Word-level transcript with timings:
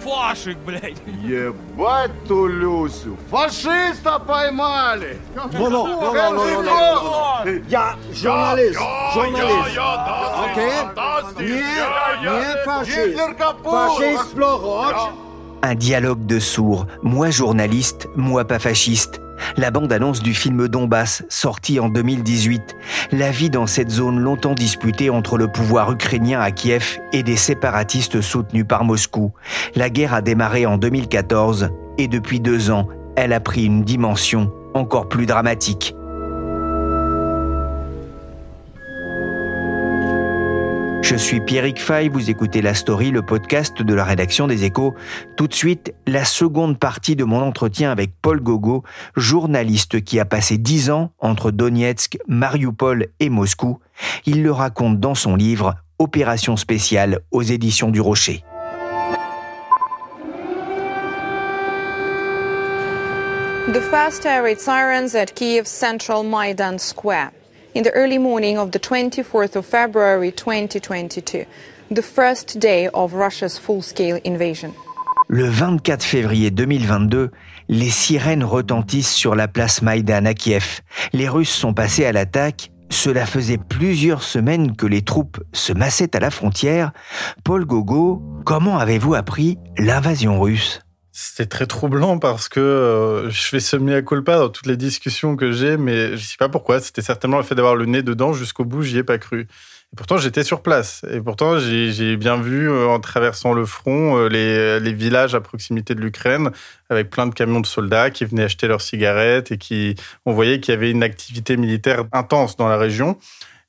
Фашик, 0.00 0.58
блядь. 0.58 0.96
Ебать 1.22 2.10
ту 2.26 2.46
Люсю! 2.46 3.16
Фашиста 3.30 4.18
поймали! 4.18 5.18
Non, 5.34 5.50
non, 5.52 5.70
non, 5.70 6.00
non, 6.00 6.32
non, 6.34 6.62
non, 6.62 6.64
non. 6.64 7.64
Я 7.68 7.96
журналист, 8.12 8.78
журналист. 9.14 9.78
Окей? 10.44 10.72
Не, 11.40 11.60
не 12.22 12.64
фашист. 12.64 12.96
Гитлер 12.96 13.34
капут! 13.34 13.72
Фашист 13.72 14.34
плохо, 14.34 15.12
Un 15.60 15.74
dialogue 15.74 16.24
de 16.24 16.38
sourds, 16.38 16.86
moi 17.02 17.30
journaliste, 17.30 18.08
moi 18.14 18.44
pas 18.44 18.60
fasciste. 18.60 19.20
La 19.57 19.71
bande-annonce 19.71 20.21
du 20.21 20.33
film 20.33 20.67
Donbass, 20.67 21.23
sorti 21.29 21.79
en 21.79 21.89
2018. 21.89 22.75
La 23.11 23.31
vie 23.31 23.49
dans 23.49 23.67
cette 23.67 23.91
zone 23.91 24.19
longtemps 24.19 24.55
disputée 24.55 25.09
entre 25.09 25.37
le 25.37 25.47
pouvoir 25.47 25.91
ukrainien 25.91 26.39
à 26.39 26.51
Kiev 26.51 26.99
et 27.11 27.23
des 27.23 27.37
séparatistes 27.37 28.21
soutenus 28.21 28.65
par 28.67 28.83
Moscou. 28.83 29.31
La 29.75 29.89
guerre 29.89 30.13
a 30.13 30.21
démarré 30.21 30.65
en 30.65 30.77
2014 30.77 31.69
et 31.97 32.07
depuis 32.07 32.39
deux 32.39 32.71
ans, 32.71 32.87
elle 33.15 33.33
a 33.33 33.39
pris 33.39 33.65
une 33.65 33.83
dimension 33.83 34.51
encore 34.73 35.07
plus 35.07 35.25
dramatique. 35.25 35.95
Je 41.03 41.17
suis 41.17 41.41
Pierrick 41.41 41.81
Fay, 41.81 42.07
vous 42.07 42.29
écoutez 42.29 42.61
La 42.61 42.73
Story, 42.73 43.11
le 43.11 43.21
podcast 43.21 43.81
de 43.81 43.93
la 43.93 44.05
rédaction 44.05 44.47
des 44.47 44.63
Échos. 44.63 44.95
Tout 45.35 45.49
de 45.49 45.53
suite, 45.53 45.93
la 46.07 46.23
seconde 46.23 46.79
partie 46.79 47.17
de 47.17 47.25
mon 47.25 47.41
entretien 47.41 47.91
avec 47.91 48.13
Paul 48.21 48.39
Gogo, 48.39 48.83
journaliste 49.17 50.01
qui 50.01 50.21
a 50.21 50.25
passé 50.25 50.57
dix 50.57 50.89
ans 50.89 51.11
entre 51.19 51.51
Donetsk, 51.51 52.17
Mariupol 52.29 53.07
et 53.19 53.29
Moscou. 53.29 53.79
Il 54.25 54.43
le 54.43 54.53
raconte 54.53 55.01
dans 55.01 55.13
son 55.13 55.35
livre 55.35 55.75
Opération 55.99 56.55
spéciale 56.55 57.19
aux 57.31 57.43
éditions 57.43 57.91
du 57.91 57.99
Rocher. 57.99 58.45
The 63.73 63.81
first 63.81 64.25
air 64.25 64.45
sirens 64.57 65.15
at 65.15 65.35
Kiev's 65.35 65.69
central 65.69 66.23
Maidan 66.23 66.77
Square 66.77 67.31
in 67.75 67.83
the 67.83 67.91
early 67.91 68.17
morning 68.17 68.57
of 68.57 68.71
the 68.71 68.79
24th 68.79 69.55
of 69.55 69.65
February 69.65 70.31
2022, 70.31 71.45
the 71.89 72.01
first 72.01 72.59
day 72.59 72.87
of 72.93 73.13
Russia's 73.13 73.57
full-scale 73.57 74.19
invasion. 74.23 74.73
Le 75.27 75.45
24 75.45 76.03
février 76.03 76.51
2022, 76.51 77.31
les 77.69 77.89
sirènes 77.89 78.43
retentissent 78.43 79.13
sur 79.13 79.35
la 79.35 79.47
place 79.47 79.81
Maïdan 79.81 80.25
à 80.25 80.33
Kiev. 80.33 80.81
Les 81.13 81.27
Russes 81.27 81.49
sont 81.49 81.73
passés 81.73 82.05
à 82.05 82.11
l'attaque. 82.11 82.71
Cela 82.89 83.25
faisait 83.25 83.57
plusieurs 83.57 84.21
semaines 84.21 84.75
que 84.75 84.85
les 84.85 85.01
troupes 85.01 85.41
se 85.53 85.73
massaient 85.73 86.15
à 86.15 86.19
la 86.19 86.29
frontière. 86.29 86.91
Paul 87.43 87.65
Gogo, 87.65 88.21
comment 88.45 88.77
avez-vous 88.77 89.15
appris 89.15 89.57
l'invasion 89.79 90.39
russe? 90.39 90.81
C'était 91.15 91.45
très 91.45 91.67
troublant 91.67 92.17
parce 92.17 92.49
que 92.49 92.59
euh, 92.59 93.29
je 93.29 93.43
fais 93.43 93.59
semi 93.59 93.93
à 93.93 94.01
culpa 94.01 94.37
dans 94.37 94.49
toutes 94.49 94.65
les 94.65 94.77
discussions 94.77 95.35
que 95.35 95.51
j'ai, 95.51 95.77
mais 95.77 96.17
je 96.17 96.23
sais 96.25 96.37
pas 96.39 96.49
pourquoi. 96.49 96.79
C'était 96.79 97.03
certainement 97.03 97.37
le 97.37 97.43
fait 97.43 97.53
d'avoir 97.53 97.75
le 97.75 97.85
nez 97.85 98.01
dedans 98.01 98.33
jusqu'au 98.33 98.65
bout, 98.65 98.81
j'y 98.81 98.97
ai 98.97 99.03
pas 99.03 99.19
cru. 99.19 99.41
Et 99.41 99.95
pourtant, 99.95 100.17
j'étais 100.17 100.43
sur 100.43 100.63
place. 100.63 101.05
Et 101.11 101.21
pourtant, 101.21 101.59
j'ai 101.59 101.91
j'ai 101.91 102.17
bien 102.17 102.41
vu, 102.41 102.67
euh, 102.67 102.87
en 102.87 102.99
traversant 102.99 103.53
le 103.53 103.63
front, 103.67 104.17
euh, 104.17 104.27
les, 104.27 104.79
les 104.79 104.91
villages 104.91 105.35
à 105.35 105.39
proximité 105.39 105.93
de 105.93 106.01
l'Ukraine, 106.01 106.49
avec 106.89 107.11
plein 107.11 107.27
de 107.27 107.35
camions 107.35 107.59
de 107.59 107.67
soldats 107.67 108.09
qui 108.09 108.25
venaient 108.25 108.45
acheter 108.45 108.67
leurs 108.67 108.81
cigarettes 108.81 109.51
et 109.51 109.59
qui, 109.59 109.93
on 110.25 110.33
voyait 110.33 110.59
qu'il 110.59 110.73
y 110.73 110.77
avait 110.77 110.89
une 110.89 111.03
activité 111.03 111.57
militaire 111.57 112.05
intense 112.11 112.57
dans 112.57 112.67
la 112.67 112.77
région. 112.77 113.19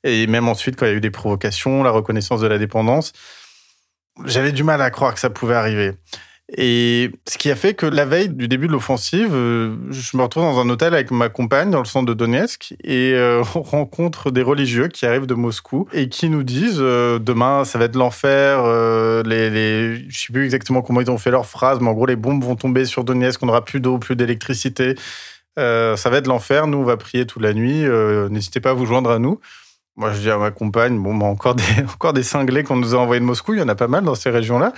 Et 0.03 0.25
même 0.25 0.47
ensuite, 0.47 0.77
quand 0.77 0.87
il 0.87 0.89
y 0.89 0.93
a 0.93 0.97
eu 0.97 1.01
des 1.01 1.11
provocations, 1.11 1.83
la 1.83 1.91
reconnaissance 1.91 2.41
de 2.41 2.47
la 2.47 2.57
dépendance, 2.57 3.13
j'avais 4.25 4.51
du 4.51 4.63
mal 4.63 4.81
à 4.81 4.89
croire 4.89 5.13
que 5.13 5.19
ça 5.19 5.29
pouvait 5.29 5.55
arriver. 5.55 5.93
Et 6.55 7.09
ce 7.27 7.39
qui 7.39 7.49
a 7.49 7.55
fait 7.55 7.73
que 7.73 7.87
la 7.87 8.05
veille 8.05 8.29
du 8.29 8.47
début 8.47 8.67
de 8.67 8.71
l'offensive, 8.71 9.31
euh, 9.33 9.75
je 9.89 10.15
me 10.15 10.21
retrouve 10.21 10.43
dans 10.43 10.59
un 10.59 10.69
hôtel 10.69 10.93
avec 10.93 11.09
ma 11.09 11.27
compagne 11.27 11.71
dans 11.71 11.79
le 11.79 11.85
centre 11.85 12.05
de 12.05 12.13
Donetsk 12.13 12.75
et 12.83 13.13
euh, 13.15 13.43
on 13.55 13.63
rencontre 13.63 14.29
des 14.29 14.43
religieux 14.43 14.87
qui 14.87 15.07
arrivent 15.07 15.25
de 15.25 15.33
Moscou 15.33 15.87
et 15.91 16.07
qui 16.07 16.29
nous 16.29 16.43
disent 16.43 16.77
euh, 16.79 17.17
demain 17.17 17.65
ça 17.65 17.79
va 17.79 17.85
être 17.85 17.95
l'enfer. 17.95 18.61
euh, 18.63 19.23
les, 19.23 19.49
les, 19.49 20.05
je 20.07 20.25
sais 20.27 20.33
plus 20.33 20.45
exactement 20.45 20.83
comment 20.83 21.01
ils 21.01 21.09
ont 21.09 21.17
fait 21.17 21.31
leur 21.31 21.47
phrase, 21.47 21.79
mais 21.81 21.87
en 21.89 21.93
gros 21.93 22.05
les 22.05 22.15
bombes 22.15 22.43
vont 22.43 22.55
tomber 22.55 22.85
sur 22.85 23.03
Donetsk, 23.03 23.41
on 23.41 23.47
n'aura 23.47 23.65
plus 23.65 23.79
d'eau, 23.79 23.97
plus 23.97 24.15
d'électricité. 24.15 24.93
Ça 25.57 25.95
va 26.09 26.17
être 26.17 26.27
l'enfer. 26.27 26.67
Nous 26.67 26.77
on 26.77 26.83
va 26.83 26.97
prier 26.97 27.25
toute 27.25 27.41
la 27.41 27.53
nuit. 27.53 27.85
N'hésitez 28.29 28.59
pas 28.59 28.71
à 28.71 28.73
vous 28.73 28.85
joindre 28.85 29.09
à 29.09 29.17
nous. 29.19 29.39
Moi 29.95 30.11
je 30.11 30.19
dis 30.19 30.29
à 30.29 30.37
ma 30.37 30.51
compagne 30.51 31.01
bon 31.01 31.15
bah, 31.15 31.25
encore 31.25 31.55
des 31.55 31.63
encore 31.93 32.13
des 32.13 32.23
cinglés 32.23 32.63
qu'on 32.63 32.75
nous 32.75 32.93
a 32.93 32.97
envoyés 32.99 33.21
de 33.21 33.25
Moscou. 33.25 33.53
Il 33.53 33.59
y 33.61 33.63
en 33.63 33.69
a 33.69 33.75
pas 33.75 33.87
mal 33.87 34.03
dans 34.03 34.15
ces 34.15 34.29
régions-là. 34.29 34.73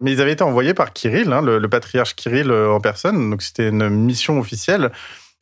Mais 0.00 0.12
ils 0.12 0.20
avaient 0.20 0.32
été 0.32 0.44
envoyés 0.44 0.74
par 0.74 0.92
Kirill, 0.92 1.32
hein, 1.32 1.42
le, 1.42 1.68
patriarche 1.68 2.14
Kirill 2.14 2.50
euh, 2.50 2.70
en 2.70 2.80
personne. 2.80 3.30
Donc 3.30 3.42
c'était 3.42 3.68
une 3.68 3.88
mission 3.88 4.38
officielle. 4.38 4.92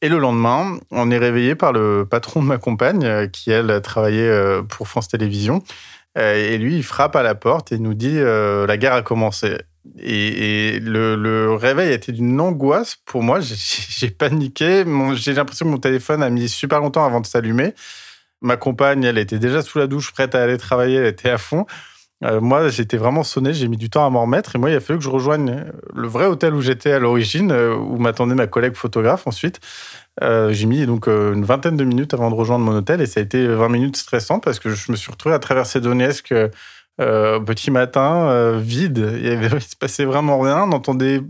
Et 0.03 0.09
le 0.09 0.19
lendemain, 0.19 0.79
on 0.91 1.11
est 1.11 1.19
réveillé 1.19 1.55
par 1.55 1.73
le 1.73 2.07
patron 2.09 2.43
de 2.43 2.47
ma 2.47 2.59
compagne, 2.59 3.05
euh, 3.05 3.27
qui 3.27 3.51
elle 3.51 3.81
travaillait 3.83 4.29
euh, 4.29 4.63
pour 4.63 4.89
France 4.89 5.09
Télévisions. 5.09 5.63
Et 6.19 6.57
lui, 6.57 6.77
il 6.77 6.83
frappe 6.83 7.15
à 7.15 7.23
la 7.23 7.35
porte 7.35 7.73
et 7.73 7.79
nous 7.79 7.93
dit 7.93 8.19
la 8.19 8.77
guerre 8.79 8.95
a 8.95 9.03
commencé. 9.03 9.59
Et, 9.99 10.81
le, 10.81 11.53
réveil 11.53 11.91
a 11.91 11.93
été 11.93 12.11
d'une 12.11 12.41
angoisse 12.41 12.97
pour 13.05 13.23
moi. 13.23 13.41
J'ai- 13.41 14.09
paniqué. 14.19 14.85
J'ai 15.15 15.35
l'impression 15.35 15.67
que 15.67 15.71
mon 15.71 15.77
téléphone 15.77 16.23
a 16.23 16.31
mis 16.31 16.49
super 16.49 16.81
longtemps 16.81 17.05
avant 17.05 17.21
de 17.21 17.27
s'allumer. 17.27 17.75
Ma 18.41 18.57
compagne, 18.57 19.05
elle 19.05 19.19
était 19.19 19.39
déjà 19.39 19.61
sous 19.61 19.79
la 19.79 19.87
douche, 19.87 20.11
prête 20.11 20.35
à 20.35 20.43
aller 20.43 20.57
travailler. 20.57 20.97
Elle 20.97 21.07
était 21.07 21.29
à 21.29 21.37
fond. 21.37 21.67
Euh, 22.25 22.41
moi, 22.41 22.69
j'étais 22.69 22.97
vraiment 22.97 23.23
sonné, 23.23 23.53
j'ai 23.53 23.69
mis 23.69 23.77
du 23.77 23.91
temps 23.91 24.07
à 24.07 24.11
m'en 24.11 24.23
remettre. 24.23 24.57
Et 24.57 24.59
moi, 24.59 24.71
il 24.71 24.77
a 24.77 24.81
fallu 24.81 24.99
que 24.99 25.05
je 25.05 25.11
rejoigne 25.11 25.65
le 25.95 26.09
vrai 26.09 26.27
hôtel 26.27 26.55
où 26.55 26.63
j'étais 26.63 26.93
à 26.93 26.99
l'origine, 26.99 27.53
euh, 27.53 27.75
où 27.75 27.99
m'attendait 27.99 28.35
ma 28.35 28.47
collègue 28.47 28.75
photographe 28.75 29.27
ensuite. 29.27 29.61
Euh, 30.23 30.53
j'ai 30.53 30.67
mis 30.67 30.87
donc 30.87 31.09
euh, 31.09 31.35
une 31.35 31.45
vingtaine 31.45 31.77
de 31.77 31.85
minutes 31.85 32.15
avant 32.15 32.31
de 32.31 32.35
rejoindre 32.35 32.65
mon 32.65 32.77
hôtel 32.77 33.03
et 33.03 33.07
ça 33.07 33.21
a 33.21 33.23
été 33.23 33.47
20 33.47 33.69
minutes 33.69 33.99
stressantes 33.99 34.43
parce 34.43 34.59
que 34.59 34.71
je 34.71 34.91
me 34.91 34.97
suis 34.97 35.13
retrouvé 35.13 35.35
à 35.35 35.39
traverser 35.39 35.79
Donetsk 35.81 36.33
euh, 36.33 36.49
euh, 37.01 37.39
petit 37.41 37.71
matin, 37.71 38.29
euh, 38.29 38.59
vide. 38.59 39.19
Il, 39.21 39.29
avait, 39.29 39.49
il 39.57 39.63
se 39.63 39.77
passait 39.77 40.05
vraiment 40.05 40.39
rien. 40.41 40.63
On 40.63 40.73
entendait 40.73 41.21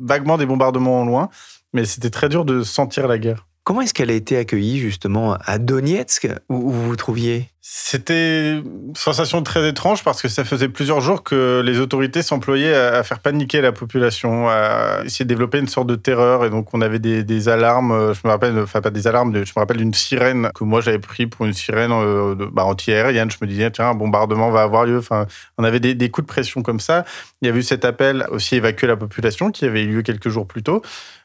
vaguement 0.00 0.38
des 0.38 0.46
bombardements 0.46 1.02
au 1.02 1.04
loin, 1.04 1.28
mais 1.72 1.84
c'était 1.84 2.10
très 2.10 2.28
dur 2.28 2.44
de 2.44 2.62
sentir 2.62 3.06
la 3.08 3.18
guerre. 3.18 3.46
Comment 3.64 3.82
est-ce 3.82 3.92
qu'elle 3.92 4.10
a 4.10 4.14
été 4.14 4.38
accueillie 4.38 4.78
justement 4.78 5.34
à 5.34 5.58
Donetsk 5.58 6.28
où 6.48 6.70
vous 6.70 6.88
vous 6.88 6.96
trouviez? 6.96 7.50
C'était 7.62 8.52
une 8.52 8.94
sensation 8.96 9.42
très 9.42 9.68
étrange 9.68 10.02
parce 10.02 10.22
que 10.22 10.28
ça 10.28 10.44
faisait 10.44 10.70
plusieurs 10.70 11.02
jours 11.02 11.22
que 11.22 11.60
les 11.62 11.78
autorités 11.78 12.22
s'employaient 12.22 12.74
à 12.74 13.02
faire 13.02 13.18
paniquer 13.18 13.60
la 13.60 13.70
population, 13.70 14.48
à 14.48 15.02
essayer 15.04 15.26
de 15.26 15.28
développer 15.28 15.58
une 15.58 15.68
sorte 15.68 15.86
de 15.86 15.94
terreur. 15.94 16.46
Et 16.46 16.50
donc, 16.50 16.72
on 16.72 16.80
avait 16.80 16.98
des, 16.98 17.48
alarmes, 17.50 17.92
euh, 17.92 18.14
je 18.14 18.20
me 18.24 18.30
rappelle, 18.30 18.58
enfin, 18.58 18.80
pas 18.80 18.88
des 18.88 19.06
alarmes, 19.06 19.34
je 19.34 19.52
me 19.54 19.60
rappelle 19.60 19.76
d'une 19.76 19.92
sirène 19.92 20.50
que 20.54 20.64
moi 20.64 20.80
j'avais 20.80 20.98
pris 20.98 21.26
pour 21.26 21.44
une 21.44 21.52
sirène 21.52 21.92
euh, 21.92 22.34
bah, 22.50 22.64
anti-aérienne. 22.64 23.30
Je 23.30 23.36
me 23.42 23.46
disais, 23.46 23.70
tiens, 23.70 23.90
un 23.90 23.94
bombardement 23.94 24.50
va 24.50 24.62
avoir 24.62 24.86
lieu. 24.86 24.96
Enfin, 24.96 25.26
on 25.58 25.64
avait 25.64 25.80
des, 25.80 25.94
des 25.94 26.10
coups 26.10 26.26
de 26.26 26.32
pression 26.32 26.62
comme 26.62 26.80
ça. 26.80 27.04
Il 27.42 27.48
y 27.48 27.52
a 27.52 27.54
eu 27.54 27.62
cet 27.62 27.84
appel 27.84 28.26
aussi 28.30 28.56
évacuer 28.56 28.86
la 28.86 28.96
population 28.96 29.50
qui 29.50 29.66
avait 29.66 29.82
eu 29.82 29.96
lieu 29.96 30.02
quelques 30.02 30.30
jours 30.30 30.46
plus 30.46 30.62
tôt. 30.62 30.80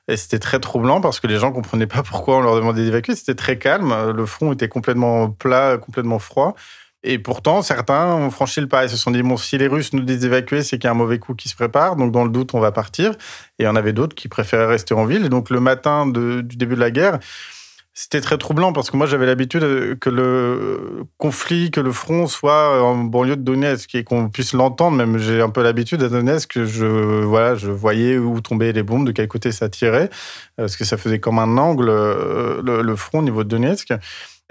Et 0.08 0.18
c'était 0.18 0.38
très 0.38 0.60
troublant 0.60 1.02
parce 1.02 1.20
que 1.20 1.26
les 1.26 1.38
gens 1.40 1.52
comprenaient 1.52 1.88
pas 1.88 2.04
pourquoi 2.04 2.38
on 2.38 2.42
leur 2.42 2.56
demandait 2.56 2.84
d'évacuer. 2.84 3.16
C'était 3.16 3.34
très 3.34 3.58
calme. 3.58 3.94
Le 4.16 4.26
front 4.28 4.54
était 4.54 4.68
complètement 4.68 5.32
plat, 5.32 5.78
complètement 5.78 6.20
Et 7.08 7.20
pourtant, 7.20 7.62
certains 7.62 8.08
ont 8.16 8.32
franchi 8.32 8.60
le 8.62 8.68
pas. 8.68 8.84
Ils 8.84 8.90
se 8.90 8.98
sont 8.98 9.12
dit, 9.12 9.22
bon, 9.22 9.38
si 9.38 9.60
les 9.60 9.68
Russes 9.68 9.94
nous 9.94 10.02
disent 10.02 10.22
d'évacuer, 10.22 10.64
c'est 10.64 10.80
qu'il 10.80 10.86
y 10.86 10.88
a 10.88 10.92
un 10.92 10.96
mauvais 10.96 11.20
coup 11.20 11.36
qui 11.36 11.50
se 11.50 11.56
prépare. 11.56 11.96
Donc, 11.96 12.12
dans 12.12 12.24
le 12.24 12.32
doute, 12.32 12.56
on 12.56 12.60
va 12.60 12.72
partir. 12.72 13.12
Et 13.60 13.64
il 13.64 13.66
y 13.66 13.68
en 13.68 13.76
avait 13.76 13.94
d'autres 13.94 14.16
qui 14.16 14.28
préféraient 14.28 14.66
rester 14.66 14.96
en 14.96 15.06
ville. 15.06 15.26
Et 15.26 15.30
donc, 15.30 15.52
le 15.52 15.60
matin 15.60 16.08
du 16.08 16.42
début 16.44 16.74
de 16.74 16.80
la 16.80 16.90
guerre, 16.90 17.20
c'était 17.98 18.20
très 18.20 18.38
troublant 18.38 18.74
parce 18.74 18.92
que 18.92 18.98
moi 18.98 19.08
j'avais 19.08 19.26
l'habitude 19.26 19.98
que 20.00 20.10
le 20.10 21.06
conflit, 21.18 21.72
que 21.72 21.80
le 21.80 21.94
front 21.94 22.28
soit 22.28 22.84
en 22.84 22.98
banlieue 22.98 23.38
de 23.38 23.42
Donetsk 23.42 23.96
et 23.96 24.04
qu'on 24.04 24.28
puisse 24.28 24.52
l'entendre. 24.52 24.98
Même 24.98 25.18
j'ai 25.18 25.42
un 25.42 25.50
peu 25.50 25.64
l'habitude 25.64 26.04
à 26.04 26.10
Donetsk, 26.10 26.66
je 26.66 26.86
voilà, 27.24 27.56
je 27.56 27.72
voyais 27.72 28.18
où 28.18 28.42
tombaient 28.42 28.74
les 28.74 28.84
bombes, 28.84 29.08
de 29.08 29.14
quel 29.14 29.30
côté 29.30 29.54
ça 29.54 29.70
tirait, 29.70 30.10
parce 30.58 30.76
que 30.76 30.84
ça 30.84 30.98
faisait 30.98 31.20
comme 31.20 31.40
un 31.40 31.58
angle 31.58 31.86
le, 31.86 32.82
le 32.82 32.96
front 32.98 33.20
au 33.20 33.24
niveau 33.24 33.46
de 33.46 33.50
Donetsk. 33.50 33.94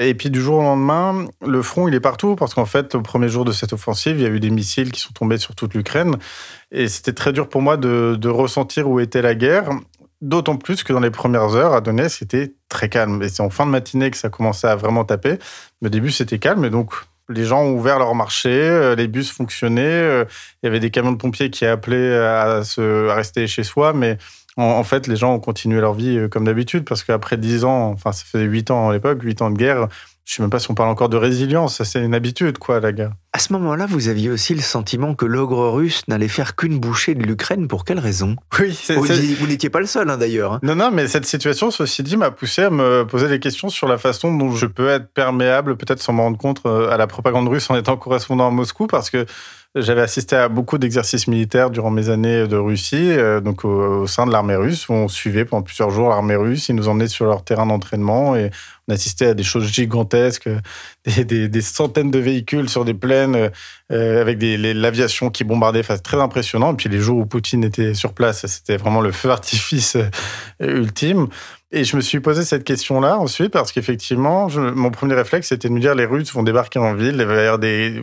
Et 0.00 0.14
puis 0.14 0.28
du 0.30 0.40
jour 0.40 0.58
au 0.58 0.62
lendemain, 0.62 1.26
le 1.46 1.62
front, 1.62 1.86
il 1.86 1.94
est 1.94 2.00
partout 2.00 2.34
parce 2.34 2.52
qu'en 2.52 2.66
fait, 2.66 2.96
au 2.96 3.00
premier 3.00 3.28
jour 3.28 3.44
de 3.44 3.52
cette 3.52 3.72
offensive, 3.72 4.16
il 4.18 4.22
y 4.22 4.26
a 4.26 4.30
eu 4.30 4.40
des 4.40 4.50
missiles 4.50 4.90
qui 4.90 5.00
sont 5.00 5.12
tombés 5.12 5.38
sur 5.38 5.54
toute 5.54 5.74
l'Ukraine. 5.74 6.16
Et 6.72 6.88
c'était 6.88 7.12
très 7.12 7.32
dur 7.32 7.48
pour 7.48 7.62
moi 7.62 7.76
de, 7.76 8.28
ressentir 8.28 8.88
où 8.88 8.98
était 8.98 9.22
la 9.22 9.36
guerre. 9.36 9.70
D'autant 10.20 10.56
plus 10.56 10.82
que 10.82 10.92
dans 10.92 11.00
les 11.00 11.10
premières 11.10 11.54
heures, 11.54 11.74
à 11.74 11.80
Donetsk, 11.80 12.18
c'était 12.18 12.54
très 12.68 12.88
calme. 12.88 13.22
Et 13.22 13.28
c'est 13.28 13.42
en 13.42 13.50
fin 13.50 13.66
de 13.66 13.70
matinée 13.70 14.10
que 14.10 14.16
ça 14.16 14.30
commençait 14.30 14.66
à 14.66 14.74
vraiment 14.74 15.04
taper. 15.04 15.38
Mais 15.80 15.86
au 15.86 15.90
début, 15.90 16.10
c'était 16.10 16.38
calme. 16.38 16.64
Et 16.64 16.70
donc, 16.70 16.92
les 17.28 17.44
gens 17.44 17.62
ont 17.62 17.74
ouvert 17.74 17.98
leur 17.98 18.14
marché, 18.14 18.50
euh, 18.50 18.96
les 18.96 19.06
bus 19.06 19.30
fonctionnaient. 19.30 19.82
Euh, 19.82 20.24
il 20.62 20.66
y 20.66 20.68
avait 20.68 20.80
des 20.80 20.90
camions 20.90 21.12
de 21.12 21.18
pompiers 21.18 21.50
qui 21.50 21.66
appelaient 21.66 22.16
à, 22.16 22.64
se, 22.64 23.08
à 23.08 23.14
rester 23.14 23.46
chez 23.46 23.62
soi. 23.62 23.92
Mais 23.92 24.18
en, 24.56 24.84
fait, 24.84 25.06
les 25.06 25.16
gens 25.16 25.34
ont 25.34 25.40
continué 25.40 25.80
leur 25.80 25.94
vie 25.94 26.16
euh, 26.16 26.28
comme 26.28 26.44
d'habitude. 26.44 26.84
Parce 26.84 27.02
qu'après 27.02 27.36
10 27.36 27.64
ans, 27.64 27.90
enfin, 27.90 28.12
ça 28.12 28.24
faisait 28.24 28.44
8 28.44 28.70
ans 28.70 28.90
à 28.90 28.92
l'époque, 28.92 29.22
8 29.22 29.42
ans 29.42 29.50
de 29.50 29.56
guerre, 29.56 29.88
je 30.24 30.34
sais 30.34 30.42
même 30.42 30.50
pas 30.50 30.58
si 30.58 30.70
on 30.70 30.74
parle 30.74 30.88
encore 30.88 31.10
de 31.10 31.18
résilience, 31.18 31.82
c'est 31.82 32.02
une 32.02 32.14
habitude, 32.14 32.56
quoi, 32.56 32.80
la 32.80 32.92
guerre. 32.92 33.12
À 33.34 33.38
ce 33.38 33.52
moment-là, 33.52 33.84
vous 33.86 34.08
aviez 34.08 34.30
aussi 34.30 34.54
le 34.54 34.62
sentiment 34.62 35.14
que 35.14 35.26
l'ogre 35.26 35.68
russe 35.68 36.02
n'allait 36.08 36.28
faire 36.28 36.56
qu'une 36.56 36.78
bouchée 36.78 37.14
de 37.14 37.22
l'Ukraine. 37.22 37.68
Pour 37.68 37.84
quelle 37.84 37.98
raison? 37.98 38.36
Oui, 38.58 38.78
vous 39.38 39.46
n'étiez 39.46 39.68
pas 39.68 39.80
le 39.80 39.86
seul, 39.86 40.08
hein, 40.08 40.16
d'ailleurs. 40.16 40.54
Hein. 40.54 40.60
Non, 40.62 40.76
non, 40.76 40.90
mais 40.90 41.08
cette 41.08 41.26
situation, 41.26 41.70
ceci 41.70 42.02
dit, 42.02 42.16
m'a 42.16 42.30
poussé 42.30 42.62
à 42.62 42.70
me 42.70 43.04
poser 43.04 43.28
des 43.28 43.38
questions 43.38 43.68
sur 43.68 43.86
la 43.86 43.98
façon 43.98 44.34
dont 44.34 44.52
je 44.52 44.64
peux 44.64 44.88
être 44.88 45.12
perméable, 45.12 45.76
peut-être 45.76 46.00
sans 46.00 46.14
me 46.14 46.22
rendre 46.22 46.38
compte, 46.38 46.62
euh, 46.64 46.90
à 46.90 46.96
la 46.96 47.06
propagande 47.06 47.48
russe 47.48 47.68
en 47.68 47.76
étant 47.76 47.98
correspondant 47.98 48.46
à 48.46 48.50
Moscou, 48.50 48.86
parce 48.86 49.10
que 49.10 49.26
j'avais 49.76 50.02
assisté 50.02 50.36
à 50.36 50.48
beaucoup 50.48 50.78
d'exercices 50.78 51.26
militaires 51.26 51.70
durant 51.70 51.90
mes 51.90 52.08
années 52.08 52.46
de 52.46 52.56
Russie, 52.56 53.10
euh, 53.10 53.40
donc 53.40 53.64
au, 53.64 54.06
sein 54.06 54.24
de 54.24 54.30
l'armée 54.30 54.54
russe, 54.54 54.88
où 54.88 54.92
on 54.92 55.08
suivait 55.08 55.44
pendant 55.44 55.62
plusieurs 55.62 55.90
jours 55.90 56.10
l'armée 56.10 56.36
russe. 56.36 56.68
Ils 56.68 56.76
nous 56.76 56.88
emmenaient 56.88 57.08
sur 57.08 57.26
leur 57.26 57.42
terrain 57.42 57.66
d'entraînement 57.66 58.36
et 58.36 58.50
on 58.86 58.94
assistait 58.94 59.26
à 59.26 59.34
des 59.34 59.42
choses 59.42 59.66
gigantesques, 59.66 60.48
des, 61.04 61.24
des, 61.24 61.48
des 61.48 61.60
centaines 61.60 62.12
de 62.12 62.20
véhicules 62.20 62.68
sur 62.68 62.84
des 62.84 62.94
plaines 62.94 63.50
euh, 63.92 64.20
avec 64.20 64.38
l'aviation 64.40 65.28
qui 65.28 65.44
bombardait. 65.44 65.80
Enfin, 65.80 65.98
très 65.98 66.20
impressionnant. 66.20 66.72
Et 66.72 66.76
puis 66.76 66.88
les 66.88 66.98
jours 66.98 67.18
où 67.18 67.26
Poutine 67.26 67.64
était 67.64 67.92
sur 67.92 68.14
place, 68.14 68.46
c'était 68.46 68.78
vraiment 68.78 69.02
le 69.02 69.12
feu 69.12 69.30
artifice 69.30 69.96
euh, 69.96 70.08
ultime. 70.60 71.28
Et 71.70 71.84
je 71.84 71.96
me 71.96 72.00
suis 72.00 72.20
posé 72.20 72.44
cette 72.44 72.62
question-là 72.64 73.18
ensuite 73.18 73.50
parce 73.50 73.72
qu'effectivement, 73.72 74.48
mon 74.48 74.90
premier 74.90 75.14
réflexe, 75.14 75.48
c'était 75.48 75.68
de 75.68 75.74
me 75.74 75.80
dire 75.80 75.94
les 75.96 76.06
Russes 76.06 76.32
vont 76.32 76.44
débarquer 76.44 76.78
en 76.78 76.94
ville. 76.94 77.16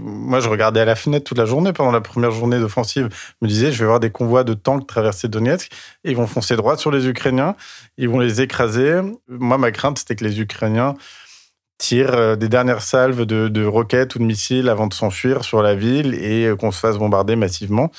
Moi, 0.03 0.39
je 0.41 0.49
regardais 0.49 0.81
à 0.81 0.85
la 0.85 0.95
fenêtre 0.95 1.23
toute 1.23 1.37
la 1.37 1.45
journée 1.45 1.71
pendant 1.71 1.91
la 1.91 2.01
première 2.01 2.31
journée 2.31 2.59
d'offensive. 2.59 3.07
Je 3.09 3.45
me 3.45 3.47
disais, 3.47 3.71
je 3.71 3.79
vais 3.79 3.85
voir 3.85 4.01
des 4.01 4.09
convois 4.09 4.43
de 4.43 4.53
tanks 4.53 4.85
traverser 4.85 5.29
Donetsk. 5.29 5.71
Et 6.03 6.11
ils 6.11 6.17
vont 6.17 6.27
foncer 6.27 6.57
droit 6.57 6.75
sur 6.75 6.91
les 6.91 7.07
Ukrainiens. 7.07 7.55
Ils 7.97 8.09
vont 8.09 8.19
les 8.19 8.41
écraser. 8.41 8.99
Moi, 9.29 9.57
ma 9.57 9.71
crainte, 9.71 9.99
c'était 9.99 10.17
que 10.17 10.25
les 10.25 10.41
Ukrainiens 10.41 10.95
tirent 11.81 12.13
euh, 12.13 12.35
des 12.35 12.47
dernières 12.47 12.83
salves 12.83 13.25
de, 13.25 13.65
roquettes 13.65 14.15
ou 14.15 14.19
de 14.19 14.23
missiles 14.23 14.69
avant 14.69 14.85
de 14.87 14.93
s'enfuir 14.93 15.43
sur 15.43 15.63
la 15.63 15.73
ville 15.75 16.13
et 16.13 16.45
euh, 16.45 16.55
qu'on 16.55 16.71
se 16.71 16.79
fasse 16.79 16.97
bombarder 16.97 17.35
massivement. 17.35 17.91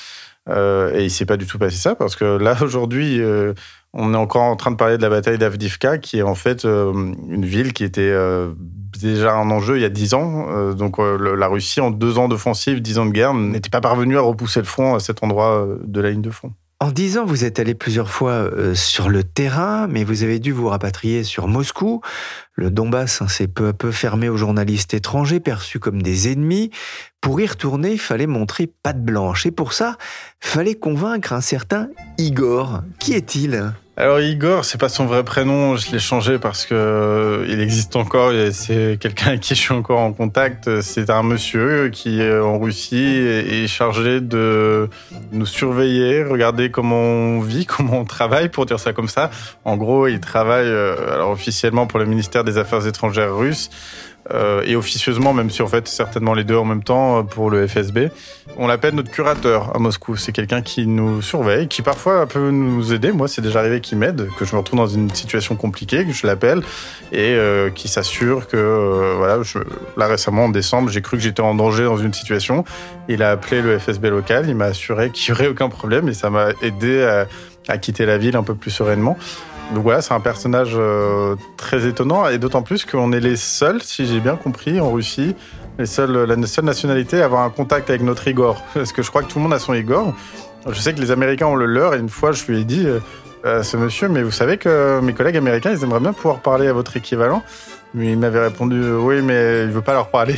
Euh, 0.49 0.95
et 0.95 1.03
il 1.03 1.11
s'est 1.11 1.25
pas 1.25 1.37
du 1.37 1.45
tout 1.45 1.57
passé 1.57 1.77
ça 1.77 1.93
parce 1.93 2.15
que 2.15 2.37
là 2.37 2.55
aujourd'hui, 2.61 3.21
on 3.93 4.13
est 4.13 4.17
encore 4.17 4.43
en 4.43 4.55
train 4.55 4.71
de 4.71 4.77
parler 4.77 4.97
de 4.97 5.01
la 5.01 5.09
bataille 5.09 5.37
d'Avdivka, 5.37 5.97
qui 5.97 6.19
est 6.19 6.23
en 6.23 6.35
fait 6.35 6.63
une 6.63 7.45
ville 7.45 7.73
qui 7.73 7.83
était 7.83 8.13
déjà 8.99 9.35
un 9.35 9.51
enjeu 9.51 9.77
il 9.77 9.81
y 9.81 9.85
a 9.85 9.89
dix 9.89 10.13
ans. 10.13 10.73
Donc 10.73 10.97
la 10.97 11.47
Russie, 11.47 11.81
en 11.81 11.91
deux 11.91 12.17
ans 12.17 12.27
d'offensive, 12.27 12.81
dix 12.81 12.97
ans 12.97 13.05
de 13.05 13.11
guerre, 13.11 13.33
n'était 13.33 13.69
pas 13.69 13.81
parvenue 13.81 14.17
à 14.17 14.21
repousser 14.21 14.59
le 14.59 14.65
front 14.65 14.95
à 14.95 14.99
cet 14.99 15.23
endroit 15.23 15.65
de 15.81 16.01
la 16.01 16.09
ligne 16.11 16.21
de 16.21 16.31
front. 16.31 16.51
En 16.79 16.91
dix 16.91 17.17
ans, 17.17 17.23
vous 17.23 17.45
êtes 17.45 17.59
allé 17.59 17.75
plusieurs 17.75 18.09
fois 18.09 18.49
sur 18.73 19.07
le 19.07 19.23
terrain, 19.23 19.87
mais 19.87 20.03
vous 20.03 20.23
avez 20.23 20.39
dû 20.39 20.51
vous 20.51 20.67
rapatrier 20.67 21.23
sur 21.23 21.47
Moscou. 21.47 22.01
Le 22.55 22.69
Donbass 22.69 23.21
hein, 23.21 23.27
s'est 23.27 23.47
peu 23.47 23.69
à 23.69 23.73
peu 23.73 23.91
fermé 23.91 24.29
aux 24.29 24.37
journalistes 24.37 24.93
étrangers 24.93 25.39
perçus 25.39 25.79
comme 25.79 26.01
des 26.01 26.31
ennemis. 26.31 26.69
Pour 27.19 27.41
y 27.41 27.47
retourner, 27.47 27.93
il 27.93 27.99
fallait 27.99 28.27
montrer 28.27 28.67
patte 28.67 29.03
blanche. 29.03 29.45
Et 29.45 29.51
pour 29.51 29.73
ça, 29.73 29.97
fallait 30.39 30.75
convaincre 30.75 31.33
un 31.33 31.41
certain 31.41 31.89
Igor. 32.17 32.81
Qui 32.99 33.13
est-il? 33.13 33.73
Alors 33.95 34.19
Igor, 34.19 34.65
c'est 34.65 34.79
pas 34.79 34.89
son 34.89 35.05
vrai 35.05 35.23
prénom, 35.23 35.75
je 35.75 35.91
l'ai 35.91 35.99
changé 35.99 36.39
parce 36.39 36.65
que 36.65 36.73
euh, 36.73 37.45
il 37.47 37.61
existe 37.61 37.95
encore. 37.95 38.31
C'est 38.51 38.97
quelqu'un 38.99 39.27
avec 39.27 39.41
qui 39.41 39.53
je 39.53 39.59
suis 39.59 39.73
encore 39.73 39.99
en 39.99 40.13
contact. 40.13 40.81
C'est 40.81 41.11
un 41.11 41.21
monsieur 41.21 41.89
qui 41.89 42.19
en 42.27 42.57
Russie 42.57 42.97
est 42.97 43.67
chargé 43.67 44.19
de 44.19 44.89
nous 45.31 45.45
surveiller, 45.45 46.23
regarder 46.23 46.71
comment 46.71 46.95
on 46.95 47.39
vit, 47.39 47.65
comment 47.67 47.99
on 47.99 48.05
travaille, 48.05 48.49
pour 48.49 48.65
dire 48.65 48.79
ça 48.79 48.93
comme 48.93 49.09
ça. 49.09 49.29
En 49.63 49.77
gros, 49.77 50.07
il 50.07 50.19
travaille 50.19 50.65
euh, 50.65 51.13
alors 51.13 51.29
officiellement 51.29 51.85
pour 51.85 51.99
le 51.99 52.05
ministère 52.05 52.42
des 52.43 52.57
Affaires 52.57 52.85
étrangères 52.87 53.35
russe. 53.35 53.69
Euh, 54.31 54.63
et 54.65 54.77
officieusement, 54.77 55.33
même 55.33 55.49
si 55.49 55.61
en 55.61 55.67
fait 55.67 55.85
certainement 55.89 56.33
les 56.33 56.45
deux 56.45 56.55
en 56.55 56.63
même 56.63 56.83
temps 56.83 57.19
euh, 57.19 57.23
pour 57.23 57.49
le 57.49 57.67
FSB. 57.67 58.07
On 58.57 58.67
l'appelle 58.67 58.95
notre 58.95 59.11
curateur 59.11 59.75
à 59.75 59.79
Moscou. 59.79 60.15
C'est 60.15 60.31
quelqu'un 60.31 60.61
qui 60.61 60.87
nous 60.87 61.21
surveille, 61.21 61.67
qui 61.67 61.81
parfois 61.81 62.25
peut 62.25 62.49
nous 62.51 62.93
aider. 62.93 63.11
Moi, 63.11 63.27
c'est 63.27 63.41
déjà 63.41 63.59
arrivé 63.59 63.81
qu'il 63.81 63.97
m'aide, 63.97 64.29
que 64.37 64.45
je 64.45 64.53
me 64.53 64.59
retrouve 64.59 64.79
dans 64.79 64.87
une 64.87 65.09
situation 65.09 65.57
compliquée, 65.57 66.05
que 66.05 66.13
je 66.13 66.25
l'appelle 66.25 66.61
et 67.11 67.35
euh, 67.35 67.69
qui 67.69 67.89
s'assure 67.89 68.47
que 68.47 68.55
euh, 68.55 69.15
voilà. 69.17 69.41
Là 69.97 70.07
récemment 70.07 70.45
en 70.45 70.49
décembre, 70.49 70.89
j'ai 70.89 71.01
cru 71.01 71.17
que 71.17 71.23
j'étais 71.23 71.41
en 71.41 71.53
danger 71.55 71.83
dans 71.83 71.97
une 71.97 72.13
situation. 72.13 72.63
Il 73.09 73.23
a 73.23 73.31
appelé 73.31 73.61
le 73.61 73.77
FSB 73.77 74.05
local, 74.05 74.45
il 74.47 74.55
m'a 74.55 74.65
assuré 74.65 75.09
qu'il 75.09 75.33
n'y 75.33 75.39
aurait 75.39 75.49
aucun 75.49 75.67
problème 75.67 76.07
et 76.07 76.13
ça 76.13 76.29
m'a 76.29 76.49
aidé 76.61 77.25
à 77.67 77.77
quitter 77.77 78.05
la 78.05 78.17
ville 78.17 78.35
un 78.35 78.43
peu 78.43 78.55
plus 78.55 78.71
sereinement. 78.71 79.17
Donc 79.73 79.83
voilà, 79.83 80.01
c'est 80.01 80.13
un 80.13 80.19
personnage 80.19 80.73
euh, 80.75 81.35
très 81.57 81.87
étonnant 81.87 82.27
et 82.27 82.37
d'autant 82.37 82.61
plus 82.61 82.85
qu'on 82.85 83.11
est 83.11 83.19
les 83.19 83.35
seuls, 83.35 83.81
si 83.81 84.05
j'ai 84.05 84.19
bien 84.19 84.35
compris, 84.35 84.79
en 84.79 84.91
Russie, 84.91 85.35
les 85.79 85.85
seuls, 85.85 86.11
la 86.11 86.47
seule 86.47 86.65
nationalité 86.65 87.21
à 87.21 87.25
avoir 87.25 87.41
un 87.41 87.49
contact 87.49 87.89
avec 87.89 88.03
notre 88.03 88.27
Igor. 88.27 88.61
Parce 88.73 88.91
que 88.91 89.01
je 89.01 89.09
crois 89.09 89.23
que 89.23 89.27
tout 89.27 89.39
le 89.39 89.43
monde 89.43 89.53
a 89.53 89.59
son 89.59 89.73
Igor. 89.73 90.13
Je 90.67 90.79
sais 90.79 90.93
que 90.93 91.01
les 91.01 91.11
Américains 91.11 91.47
ont 91.47 91.55
le 91.55 91.65
leur 91.65 91.95
et 91.95 91.99
une 91.99 92.09
fois 92.09 92.31
je 92.31 92.45
lui 92.45 92.61
ai 92.61 92.63
dit 92.63 92.85
euh, 92.85 92.99
à 93.43 93.63
ce 93.63 93.75
monsieur, 93.75 94.07
mais 94.07 94.23
vous 94.23 94.31
savez 94.31 94.57
que 94.57 94.99
mes 95.01 95.13
collègues 95.13 95.37
américains, 95.37 95.71
ils 95.71 95.83
aimeraient 95.83 95.99
bien 95.99 96.13
pouvoir 96.13 96.39
parler 96.39 96.67
à 96.67 96.73
votre 96.73 96.95
équivalent. 96.95 97.43
Mais 97.95 98.13
il 98.13 98.17
m'avait 98.17 98.39
répondu 98.39 98.81
oui, 98.91 99.21
mais 99.21 99.65
il 99.65 99.69
veut 99.69 99.83
pas 99.83 99.93
leur 99.93 100.09
parler. 100.09 100.35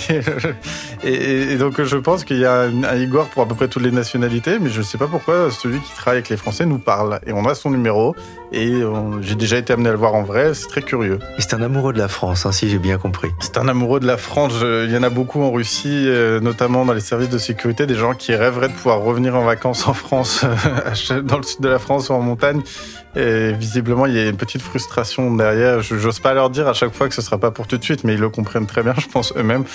et, 1.06 1.56
donc 1.56 1.82
je 1.82 1.96
pense 1.96 2.26
qu'il 2.26 2.40
y 2.40 2.46
a 2.46 2.64
un, 2.64 2.98
Igor 2.98 3.28
pour 3.28 3.44
à 3.44 3.48
peu 3.48 3.56
près 3.56 3.70
toutes 3.70 3.84
les 3.84 3.92
nationalités, 3.92 4.60
mais 4.60 4.70
je 4.70 4.80
ne 4.80 4.84
sais 4.84 4.98
pas 4.98 5.08
pourquoi 5.08 5.50
celui 5.52 5.80
qui 5.80 5.92
travaille 5.94 6.18
avec 6.18 6.30
les 6.30 6.36
Français 6.36 6.66
nous 6.66 6.80
parle. 6.80 7.20
Et 7.26 7.32
on 7.32 7.46
a 7.46 7.56
son 7.56 7.70
numéro, 7.70 8.14
et 8.56 8.82
j'ai 9.22 9.36
déjà 9.36 9.58
été 9.58 9.74
amené 9.74 9.90
à 9.90 9.92
le 9.92 9.98
voir 9.98 10.16
en 10.16 10.24
vrai, 10.24 10.54
c'est 10.54 10.68
très 10.68 10.82
curieux. 10.82 11.20
Et 11.38 11.42
c'est 11.42 11.54
un 11.54 11.62
amoureux 11.62 11.94
de 11.94 11.98
la 11.98 12.08
France, 12.08 12.46
hein, 12.46 12.52
si 12.52 12.70
j'ai 12.70 12.80
bien 12.80 12.98
compris. 12.98 13.30
C'est 13.40 13.58
un 13.58 13.68
amoureux 13.68 14.00
de 14.00 14.08
la 14.08 14.18
France. 14.18 14.54
Il 14.62 14.92
y 14.92 14.98
en 14.98 15.04
a 15.04 15.10
beaucoup 15.10 15.42
en 15.42 15.52
Russie, 15.52 16.06
euh, 16.08 16.40
notamment 16.40 16.86
dans 16.86 16.94
les 16.94 17.02
services 17.02 17.30
de 17.30 17.38
sécurité, 17.38 17.86
des 17.86 17.96
gens 17.96 18.14
qui 18.14 18.34
rêveraient 18.34 18.70
de 18.70 18.74
pouvoir 18.74 19.02
revenir 19.02 19.36
en 19.36 19.44
vacances 19.44 19.88
en 19.88 19.94
France, 19.94 20.46
dans 21.24 21.38
le 21.38 21.44
sud 21.44 21.62
de 21.62 21.68
la 21.68 21.80
France 21.80 22.10
ou 22.10 22.14
en 22.14 22.22
montagne. 22.22 22.62
Et 23.16 23.54
visiblement, 23.54 24.06
il 24.06 24.14
y 24.14 24.20
a 24.20 24.28
une 24.28 24.38
petite 24.38 24.62
frustration 24.62 25.34
derrière. 25.36 25.82
Je 25.82 25.96
n'ose 25.96 26.20
pas 26.20 26.34
leur 26.34 26.50
dire 26.50 26.68
à 26.68 26.74
chaque 26.74 26.94
fois 26.94 27.08
que 27.08 27.16
ce 27.16 27.22
sera 27.22 27.38
pas 27.38 27.52
pour 27.52 27.68
tout 27.68 27.78
de 27.78 27.84
suite, 27.84 28.04
mais 28.04 28.14
ils 28.14 28.20
le 28.20 28.30
comprennent 28.30 28.68
très 28.68 28.84
bien, 28.84 28.94
je 28.98 29.08
pense 29.08 29.34
eux-mêmes. 29.36 29.66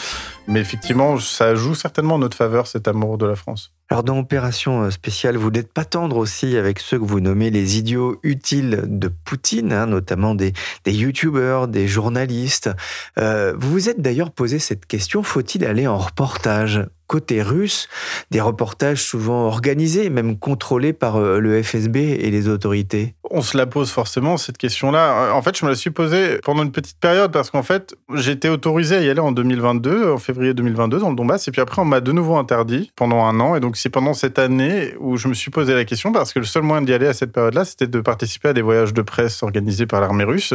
Mais 0.47 0.61
effectivement, 0.61 1.19
ça 1.19 1.55
joue 1.55 1.75
certainement 1.75 2.15
en 2.15 2.19
notre 2.19 2.37
faveur 2.37 2.67
cet 2.67 2.89
amour 2.89 3.19
de 3.19 3.27
la 3.27 3.37
France. 3.37 3.73
Alors 3.93 4.05
dans 4.05 4.21
Opération 4.21 4.89
spéciale, 4.93 5.37
vous 5.37 5.51
n'êtes 5.51 5.73
pas 5.73 5.85
tendre 5.85 6.17
aussi 6.17 6.57
avec 6.57 6.79
ceux 6.79 6.97
que 6.97 7.05
vous 7.05 7.19
nommez 7.19 7.51
les 7.51 7.77
idiots 7.77 8.21
utiles 8.23 8.85
de 8.87 9.09
Poutine, 9.09 9.73
hein, 9.73 9.87
notamment 9.87 10.37
des, 10.37 10.53
des 10.85 10.93
youtubeurs, 10.93 11.67
des 11.67 11.89
journalistes. 11.89 12.71
Euh, 13.19 13.53
vous 13.59 13.73
vous 13.73 13.89
êtes 13.89 14.01
d'ailleurs 14.01 14.31
posé 14.31 14.61
cette 14.61 14.87
question, 14.87 15.25
faut-il 15.25 15.65
aller 15.65 15.89
en 15.89 15.99
reportage? 15.99 16.87
Côté 17.11 17.43
russe, 17.43 17.89
des 18.31 18.41
reportages 18.41 19.03
souvent 19.03 19.47
organisés, 19.47 20.11
même 20.11 20.39
contrôlés 20.39 20.93
par 20.93 21.17
euh, 21.17 21.41
le 21.41 21.61
FSB 21.61 21.97
et 21.97 22.31
les 22.31 22.47
autorités 22.47 23.17
On 23.29 23.43
se 23.43 23.59
la 23.59 23.67
pose 23.67 23.91
forcément, 23.91 24.37
cette 24.37 24.59
question-là. 24.59 25.33
En 25.35 25.43
fait, 25.43 25.59
je 25.59 25.65
me 25.65 25.71
la 25.71 25.77
suis 25.77 25.91
posée 25.91 26.39
pendant 26.45 26.63
une 26.63 26.71
petite 26.71 27.01
période 27.01 27.33
parce 27.33 27.51
qu'en 27.51 27.65
fait, 27.65 27.97
été 28.29 28.49
autorisé 28.49 28.95
à 28.95 29.01
y 29.01 29.11
aller 29.11 29.19
en 29.19 29.33
2022, 29.33 30.13
en 30.13 30.19
février 30.19 30.55
2022, 30.55 31.01
dans 31.01 31.11
le 31.11 31.17
Donbass, 31.17 31.49
et 31.49 31.51
puis 31.51 31.61
après, 31.61 31.83
on 31.83 31.85
m'a 31.85 32.01
de 32.01 32.13
nouveau 32.13 32.37
interdit 32.37 32.93
pendant 32.95 33.25
un 33.25 33.41
an. 33.41 33.57
Et 33.57 33.61
donc, 33.61 33.77
c'est 33.77 33.91
pendant 33.91 34.15
cette 34.15 34.39
année 34.39 34.95
où 35.01 35.17
je 35.17 35.27
me 35.27 35.35
suis 35.35 35.51
posé 35.51 35.75
la 35.75 35.85
question 35.85 36.13
parce 36.13 36.33
que 36.33 36.39
le 36.39 36.45
seul 36.45 36.63
moyen 36.63 36.83
d'y 36.83 36.93
aller 36.93 37.09
à 37.09 37.13
cette 37.13 37.33
période-là, 37.33 37.65
c'était 37.65 37.89
de 37.89 38.01
participer 38.01 38.51
à 38.51 38.53
des 38.53 38.63
voyages 38.63 38.95
de 38.95 39.03
presse 39.03 39.43
organisés 39.43 39.87
par 39.87 40.01
l'armée 40.01 40.25
russe 40.25 40.55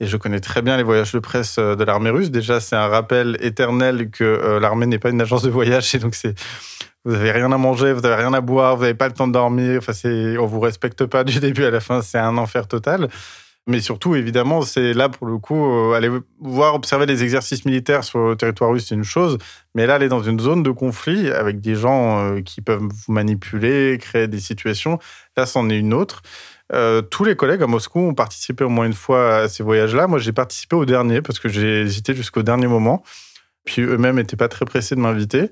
et 0.00 0.06
je 0.06 0.16
connais 0.16 0.40
très 0.40 0.62
bien 0.62 0.76
les 0.76 0.82
voyages 0.82 1.12
de 1.12 1.18
presse 1.18 1.56
euh, 1.58 1.76
de 1.76 1.84
l'armée 1.84 2.10
russe. 2.10 2.30
Déjà, 2.30 2.58
c'est 2.58 2.76
un 2.76 2.88
rappel 2.88 3.36
éternel 3.40 4.10
que 4.10 4.24
euh, 4.24 4.58
l'armée 4.58 4.86
n'est 4.86 4.98
pas 4.98 5.10
une 5.10 5.20
agence 5.20 5.42
de 5.42 5.50
voyage, 5.50 5.94
et 5.94 5.98
donc 5.98 6.14
c'est 6.14 6.34
vous 7.04 7.14
avez 7.14 7.32
rien 7.32 7.50
à 7.52 7.56
manger, 7.56 7.92
vous 7.92 8.04
avez 8.04 8.16
rien 8.16 8.32
à 8.34 8.40
boire, 8.40 8.76
vous 8.76 8.82
n'avez 8.82 8.94
pas 8.94 9.08
le 9.08 9.14
temps 9.14 9.28
de 9.28 9.32
dormir. 9.32 9.78
Enfin, 9.78 9.92
c'est 9.92 10.36
on 10.38 10.46
vous 10.46 10.60
respecte 10.60 11.06
pas 11.06 11.24
du 11.24 11.38
début 11.40 11.64
à 11.64 11.70
la 11.70 11.80
fin, 11.80 12.02
c'est 12.02 12.18
un 12.18 12.36
enfer 12.38 12.66
total. 12.66 13.08
Mais 13.66 13.80
surtout, 13.80 14.16
évidemment, 14.16 14.62
c'est 14.62 14.94
là 14.94 15.08
pour 15.10 15.26
le 15.26 15.38
coup 15.38 15.70
euh, 15.70 15.94
aller 15.94 16.10
voir 16.40 16.74
observer 16.74 17.06
les 17.06 17.22
exercices 17.22 17.64
militaires 17.66 18.04
sur 18.04 18.30
le 18.30 18.36
territoire 18.36 18.70
russe, 18.70 18.86
c'est 18.88 18.94
une 18.94 19.04
chose. 19.04 19.36
Mais 19.74 19.86
là, 19.86 19.94
aller 19.96 20.08
dans 20.08 20.22
une 20.22 20.40
zone 20.40 20.62
de 20.62 20.70
conflit 20.70 21.30
avec 21.30 21.60
des 21.60 21.74
gens 21.74 22.40
qui 22.42 22.62
peuvent 22.62 22.80
vous 22.82 23.12
manipuler, 23.12 23.98
créer 24.00 24.28
des 24.28 24.40
situations, 24.40 24.98
là, 25.36 25.46
c'en 25.46 25.68
est 25.68 25.78
une 25.78 25.92
autre. 25.94 26.22
Euh, 26.72 27.02
tous 27.02 27.24
les 27.24 27.36
collègues 27.36 27.62
à 27.62 27.66
Moscou 27.66 28.00
ont 28.00 28.14
participé 28.14 28.64
au 28.64 28.68
moins 28.68 28.86
une 28.86 28.92
fois 28.92 29.36
à 29.38 29.48
ces 29.48 29.62
voyages-là. 29.62 30.06
Moi, 30.06 30.18
j'ai 30.18 30.32
participé 30.32 30.76
au 30.76 30.84
dernier 30.84 31.20
parce 31.22 31.38
que 31.38 31.48
j'ai 31.48 31.82
hésité 31.82 32.14
jusqu'au 32.14 32.42
dernier 32.42 32.66
moment. 32.66 33.02
Puis 33.64 33.82
eux-mêmes 33.82 34.16
n'étaient 34.16 34.36
pas 34.36 34.48
très 34.48 34.64
pressés 34.64 34.94
de 34.94 35.00
m'inviter. 35.00 35.50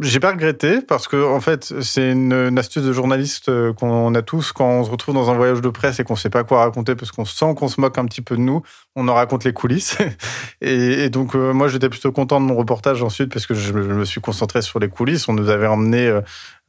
J'ai 0.00 0.20
pas 0.20 0.30
regretté 0.30 0.80
parce 0.80 1.06
que 1.06 1.22
en 1.22 1.40
fait 1.40 1.74
c'est 1.82 2.12
une, 2.12 2.58
astuce 2.58 2.82
de 2.82 2.94
journaliste 2.94 3.50
euh, 3.50 3.74
qu'on 3.74 4.14
a 4.14 4.22
tous 4.22 4.52
quand 4.52 4.66
on 4.66 4.84
se 4.84 4.90
retrouve 4.90 5.14
dans 5.14 5.30
un 5.30 5.34
voyage 5.34 5.60
de 5.60 5.68
presse 5.68 6.00
et 6.00 6.04
qu'on 6.04 6.16
sait 6.16 6.30
pas 6.30 6.44
quoi 6.44 6.60
raconter 6.60 6.94
parce 6.94 7.12
qu'on 7.12 7.26
sent 7.26 7.54
qu'on 7.54 7.68
se 7.68 7.78
moque 7.78 7.98
un 7.98 8.06
petit 8.06 8.22
peu 8.22 8.36
de 8.36 8.40
nous, 8.40 8.62
on 8.96 9.06
en 9.08 9.12
raconte 9.12 9.44
les 9.44 9.52
coulisses. 9.52 9.98
et, 10.62 11.10
donc 11.10 11.34
euh, 11.34 11.52
moi 11.52 11.68
j'étais 11.68 11.90
plutôt 11.90 12.10
content 12.10 12.40
de 12.40 12.46
mon 12.46 12.56
reportage 12.56 13.02
ensuite 13.02 13.30
parce 13.30 13.44
que 13.44 13.52
je, 13.52 13.70
me 13.74 14.06
suis 14.06 14.22
concentré 14.22 14.62
sur 14.62 14.78
les 14.78 14.88
coulisses. 14.88 15.28
On 15.28 15.34
nous 15.34 15.50
avait 15.50 15.66
emmené 15.66 16.20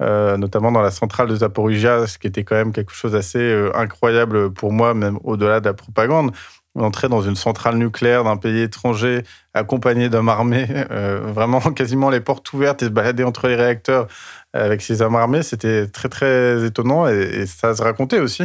euh, 0.02 0.36
notamment 0.36 0.74
dans 0.74 0.82
la 0.82 0.92
centrale 0.92 1.30
de 1.30 1.36
Zaporizhia, 1.38 2.08
ce 2.08 2.18
qui 2.18 2.28
était 2.28 2.44
quand 2.44 2.56
même 2.56 2.74
quelque 2.74 2.92
chose 2.92 3.14
d'assez 3.14 3.70
incroyable 3.74 4.52
pour 4.52 4.74
moi, 4.74 4.94
même 4.94 5.18
au-delà 5.24 5.62
de 5.62 5.66
la 5.66 5.74
propagande 5.74 6.34
entrer 6.80 7.08
dans 7.08 7.22
une 7.22 7.36
centrale 7.36 7.78
nucléaire 7.78 8.24
d'un 8.24 8.38
pays 8.38 8.62
étranger 8.62 9.24
accompagné 9.54 10.10
d'hommes 10.10 10.30
armés, 10.30 10.68
euh, 10.92 11.20
vraiment 11.24 11.60
quasiment 11.60 12.10
les 12.10 12.20
portes 12.20 12.52
ouvertes 12.54 12.82
et 12.82 12.86
se 12.86 12.90
balader 12.90 13.24
entre 13.24 13.48
les 13.48 13.56
réacteurs 13.56 14.08
avec 14.54 14.82
ces 14.82 15.02
hommes 15.02 15.16
armés, 15.16 15.44
c'était 15.44 15.88
très 15.88 16.10
très 16.10 16.64
étonnant 16.66 17.08
et, 17.08 17.46
ça 17.48 17.76
se 17.76 17.82
racontait 17.82 18.20
aussi. 18.20 18.44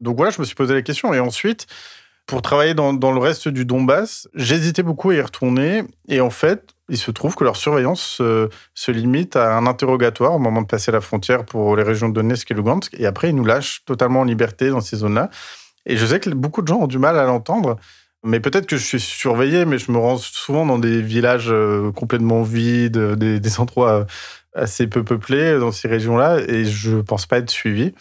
Donc 0.00 0.16
voilà, 0.16 0.30
je 0.30 0.40
me 0.40 0.44
suis 0.44 0.54
posé 0.54 0.74
la 0.74 0.82
question. 0.82 1.14
Et 1.14 1.20
ensuite, 1.20 1.66
pour 2.26 2.42
travailler 2.42 2.74
dans, 2.74 2.92
dans 2.92 3.12
le 3.12 3.20
reste 3.20 3.48
du 3.48 3.64
Donbass, 3.64 4.28
j'hésitais 4.34 4.82
beaucoup 4.82 5.10
à 5.10 5.14
y 5.14 5.20
retourner. 5.20 5.84
Et 6.08 6.20
en 6.20 6.30
fait, 6.30 6.74
il 6.88 6.98
se 6.98 7.10
trouve 7.10 7.34
que 7.36 7.44
leur 7.44 7.56
surveillance 7.56 8.00
se, 8.00 8.48
se, 8.74 8.90
limite 8.90 9.36
à 9.36 9.56
un 9.56 9.66
interrogatoire 9.66 10.34
au 10.34 10.38
moment 10.38 10.62
de 10.62 10.66
passer 10.66 10.92
la 10.92 11.00
frontière 11.00 11.44
pour 11.44 11.76
les 11.76 11.82
régions 11.82 12.08
de 12.08 12.14
Donetsk 12.14 12.50
et 12.50 12.54
Lugansk. 12.54 12.94
Et 12.98 13.06
après, 13.06 13.30
ils 13.30 13.34
nous 13.34 13.44
lâchent 13.44 13.84
totalement 13.86 14.20
en 14.20 14.24
liberté 14.24 14.68
dans 14.70 14.80
ces 14.80 14.96
zones-là. 14.96 15.30
Et 15.86 15.96
je 15.96 16.04
sais 16.04 16.20
que 16.20 16.30
beaucoup 16.30 16.62
de 16.62 16.68
gens 16.68 16.80
ont 16.80 16.86
du 16.86 16.98
mal 16.98 17.18
à 17.18 17.24
l'entendre. 17.24 17.76
Mais 18.24 18.40
peut-être 18.40 18.66
que 18.66 18.76
je 18.76 18.84
suis 18.84 19.00
surveillé, 19.00 19.64
mais 19.64 19.78
je 19.78 19.92
me 19.92 19.98
rends 19.98 20.16
souvent 20.16 20.66
dans 20.66 20.78
des 20.78 21.00
villages 21.00 21.48
euh, 21.50 21.92
complètement 21.92 22.42
vides, 22.42 22.98
des, 22.98 23.38
des 23.38 23.60
endroits 23.60 24.00
euh, 24.00 24.04
assez 24.54 24.88
peu 24.88 25.04
peuplés 25.04 25.58
dans 25.58 25.70
ces 25.70 25.86
régions-là, 25.86 26.40
et 26.48 26.64
je 26.64 26.96
pense 26.96 27.26
pas 27.26 27.38
être 27.38 27.50
suivi. 27.50 27.92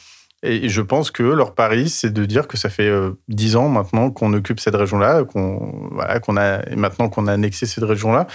Et 0.42 0.70
je 0.70 0.82
pense 0.82 1.12
que 1.12 1.24
leur 1.24 1.56
pari, 1.56 1.90
c'est 1.90 2.12
de 2.12 2.26
dire 2.26 2.48
que 2.48 2.56
ça 2.58 2.70
fait 2.70 2.88
euh, 2.88 3.12
dix 3.28 3.56
ans 3.56 3.68
maintenant 3.68 4.12
qu'on 4.12 4.32
occupe 4.34 4.60
cette 4.60 4.76
région-là, 4.76 5.24
qu'on 5.24 5.90
voilà, 5.92 6.20
qu'on 6.20 6.38
a 6.38 6.62
et 6.70 6.76
maintenant 6.76 7.10
qu'on 7.10 7.28
a 7.28 7.34
annexé 7.34 7.66
cette 7.66 7.84
région-là. 7.84 8.28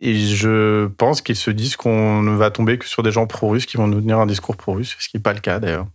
Et 0.00 0.14
je 0.14 0.86
pense 0.86 1.22
qu'ils 1.22 1.36
se 1.36 1.50
disent 1.50 1.76
qu'on 1.76 2.22
ne 2.22 2.36
va 2.36 2.50
tomber 2.50 2.76
que 2.78 2.86
sur 2.86 3.02
des 3.02 3.10
gens 3.10 3.26
pro-russes 3.26 3.64
qui 3.64 3.78
vont 3.78 3.86
nous 3.86 4.00
tenir 4.00 4.18
un 4.18 4.26
discours 4.26 4.56
pro-russe, 4.56 4.94
ce 4.98 5.08
qui 5.08 5.16
n'est 5.16 5.22
pas 5.22 5.32
le 5.32 5.40
cas 5.40 5.58
d'ailleurs. 5.58 5.86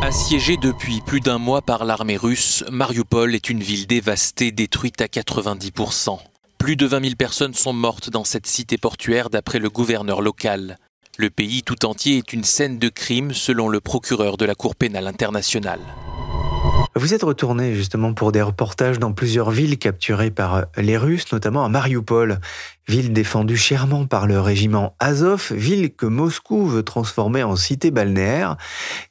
Assiégée 0.00 0.56
depuis 0.56 1.00
plus 1.04 1.20
d'un 1.20 1.38
mois 1.38 1.60
par 1.60 1.84
l'armée 1.84 2.16
russe, 2.16 2.64
Mariupol 2.70 3.34
est 3.34 3.50
une 3.50 3.60
ville 3.60 3.86
dévastée, 3.86 4.52
détruite 4.52 5.00
à 5.00 5.06
90%. 5.06 6.18
Plus 6.58 6.76
de 6.76 6.86
20 6.86 7.02
000 7.02 7.14
personnes 7.16 7.54
sont 7.54 7.72
mortes 7.72 8.10
dans 8.10 8.24
cette 8.24 8.46
cité 8.46 8.78
portuaire 8.78 9.28
d'après 9.28 9.58
le 9.58 9.70
gouverneur 9.70 10.22
local. 10.22 10.78
Le 11.16 11.30
pays 11.30 11.64
tout 11.64 11.84
entier 11.84 12.18
est 12.18 12.32
une 12.32 12.44
scène 12.44 12.78
de 12.78 12.88
crime 12.88 13.32
selon 13.32 13.68
le 13.68 13.80
procureur 13.80 14.36
de 14.36 14.44
la 14.44 14.54
Cour 14.54 14.76
pénale 14.76 15.08
internationale. 15.08 15.80
Vous 16.98 17.14
êtes 17.14 17.22
retourné 17.22 17.76
justement 17.76 18.12
pour 18.12 18.32
des 18.32 18.42
reportages 18.42 18.98
dans 18.98 19.12
plusieurs 19.12 19.52
villes 19.52 19.78
capturées 19.78 20.32
par 20.32 20.66
les 20.76 20.96
Russes, 20.96 21.30
notamment 21.30 21.64
à 21.64 21.68
Mariupol, 21.68 22.40
ville 22.88 23.12
défendue 23.12 23.56
chèrement 23.56 24.04
par 24.06 24.26
le 24.26 24.40
régiment 24.40 24.96
Azov, 24.98 25.52
ville 25.52 25.94
que 25.94 26.06
Moscou 26.06 26.66
veut 26.66 26.82
transformer 26.82 27.44
en 27.44 27.54
cité 27.54 27.92
balnéaire. 27.92 28.56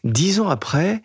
Dix 0.03 0.41
ans 0.41 0.49
après, 0.49 1.01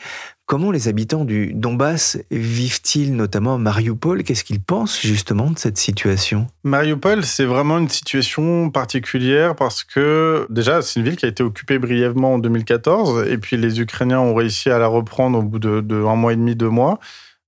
Comment 0.52 0.70
les 0.70 0.86
habitants 0.86 1.24
du 1.24 1.54
Donbass 1.54 2.18
vivent-ils, 2.30 3.16
notamment 3.16 3.56
Mariupol? 3.56 4.22
Qu'est-ce 4.22 4.44
qu'ils 4.44 4.60
pensent 4.60 5.00
justement 5.00 5.50
de 5.50 5.58
cette 5.58 5.78
situation? 5.78 6.46
Mariupol, 6.62 7.24
c'est 7.24 7.46
vraiment 7.46 7.78
une 7.78 7.88
situation 7.88 8.68
particulière 8.68 9.56
parce 9.56 9.82
que 9.82 10.46
déjà, 10.50 10.82
c'est 10.82 11.00
une 11.00 11.06
ville 11.06 11.16
qui 11.16 11.24
a 11.24 11.30
été 11.30 11.42
occupée 11.42 11.78
brièvement 11.78 12.34
en 12.34 12.38
2014 12.38 13.28
et 13.30 13.38
puis 13.38 13.56
les 13.56 13.80
Ukrainiens 13.80 14.20
ont 14.20 14.34
réussi 14.34 14.68
à 14.68 14.78
la 14.78 14.88
reprendre 14.88 15.38
au 15.38 15.42
bout 15.42 15.58
de, 15.58 15.80
de 15.80 15.94
un 16.04 16.16
mois 16.16 16.34
et 16.34 16.36
demi, 16.36 16.54
deux 16.54 16.68
mois. 16.68 17.00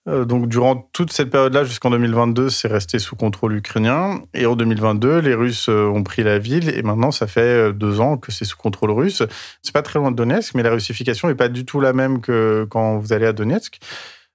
Euh, 0.06 0.26
donc, 0.26 0.48
durant 0.48 0.88
toute 0.92 1.12
cette 1.12 1.30
période-là, 1.30 1.64
jusqu'en 1.64 1.90
2022, 1.90 2.50
c'est 2.50 2.68
resté 2.68 2.98
sous 2.98 3.16
contrôle 3.16 3.56
ukrainien. 3.56 4.20
Et 4.34 4.44
en 4.44 4.54
2022, 4.54 5.18
les 5.18 5.34
Russes 5.34 5.68
euh, 5.70 5.86
ont 5.86 6.02
pris 6.02 6.22
la 6.22 6.38
ville. 6.38 6.68
Et 6.68 6.82
maintenant, 6.82 7.10
ça 7.10 7.26
fait 7.26 7.40
euh, 7.40 7.72
deux 7.72 8.00
ans 8.00 8.18
que 8.18 8.30
c'est 8.30 8.44
sous 8.44 8.56
contrôle 8.56 8.90
russe. 8.90 9.22
C'est 9.62 9.72
pas 9.72 9.82
très 9.82 9.98
loin 9.98 10.10
de 10.10 10.16
Donetsk, 10.16 10.54
mais 10.54 10.62
la 10.62 10.70
russification 10.70 11.28
n'est 11.28 11.34
pas 11.34 11.48
du 11.48 11.64
tout 11.64 11.80
la 11.80 11.92
même 11.94 12.20
que 12.20 12.66
quand 12.70 12.98
vous 12.98 13.12
allez 13.12 13.26
à 13.26 13.32
Donetsk. 13.32 13.78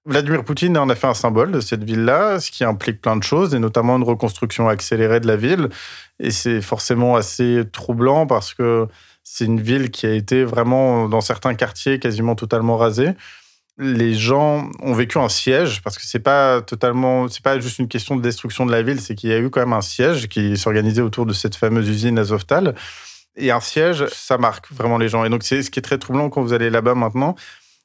Vladimir 0.05 0.43
Poutine 0.43 0.75
en 0.77 0.89
a 0.89 0.95
fait 0.95 1.07
un 1.07 1.13
symbole 1.13 1.51
de 1.51 1.59
cette 1.59 1.83
ville-là, 1.83 2.39
ce 2.39 2.49
qui 2.49 2.63
implique 2.63 2.99
plein 2.99 3.15
de 3.15 3.21
choses, 3.21 3.53
et 3.53 3.59
notamment 3.59 3.97
une 3.97 4.03
reconstruction 4.03 4.67
accélérée 4.67 5.19
de 5.19 5.27
la 5.27 5.35
ville. 5.35 5.69
Et 6.19 6.31
c'est 6.31 6.61
forcément 6.61 7.15
assez 7.15 7.63
troublant 7.71 8.25
parce 8.25 8.55
que 8.55 8.87
c'est 9.23 9.45
une 9.45 9.61
ville 9.61 9.91
qui 9.91 10.07
a 10.07 10.13
été 10.13 10.43
vraiment, 10.45 11.07
dans 11.07 11.21
certains 11.21 11.53
quartiers, 11.53 11.99
quasiment 11.99 12.33
totalement 12.33 12.77
rasée 12.77 13.09
les 13.79 14.13
gens 14.13 14.69
ont 14.81 14.93
vécu 14.93 15.17
un 15.17 15.29
siège 15.29 15.81
parce 15.81 15.97
que 15.97 16.03
c'est 16.05 16.19
pas 16.19 16.61
totalement, 16.61 17.29
c'est 17.29 17.41
pas 17.41 17.59
juste 17.59 17.79
une 17.79 17.87
question 17.87 18.17
de 18.17 18.21
destruction 18.21 18.65
de 18.65 18.71
la 18.71 18.81
ville, 18.81 18.99
c'est 18.99 19.15
qu'il 19.15 19.29
y 19.29 19.33
a 19.33 19.39
eu 19.39 19.49
quand 19.49 19.61
même 19.61 19.73
un 19.73 19.81
siège 19.81 20.27
qui 20.27 20.57
s'organisait 20.57 21.01
autour 21.01 21.25
de 21.25 21.31
cette 21.31 21.55
fameuse 21.55 21.87
usine 21.87 22.19
Azovtal. 22.19 22.75
Et 23.37 23.51
un 23.51 23.61
siège, 23.61 24.05
ça 24.07 24.37
marque 24.37 24.69
vraiment 24.73 24.97
les 24.97 25.07
gens. 25.07 25.23
Et 25.23 25.29
donc, 25.29 25.43
c'est 25.43 25.63
ce 25.63 25.71
qui 25.71 25.79
est 25.79 25.81
très 25.81 25.97
troublant 25.97 26.29
quand 26.29 26.41
vous 26.41 26.51
allez 26.51 26.69
là-bas 26.69 26.93
maintenant, 26.93 27.35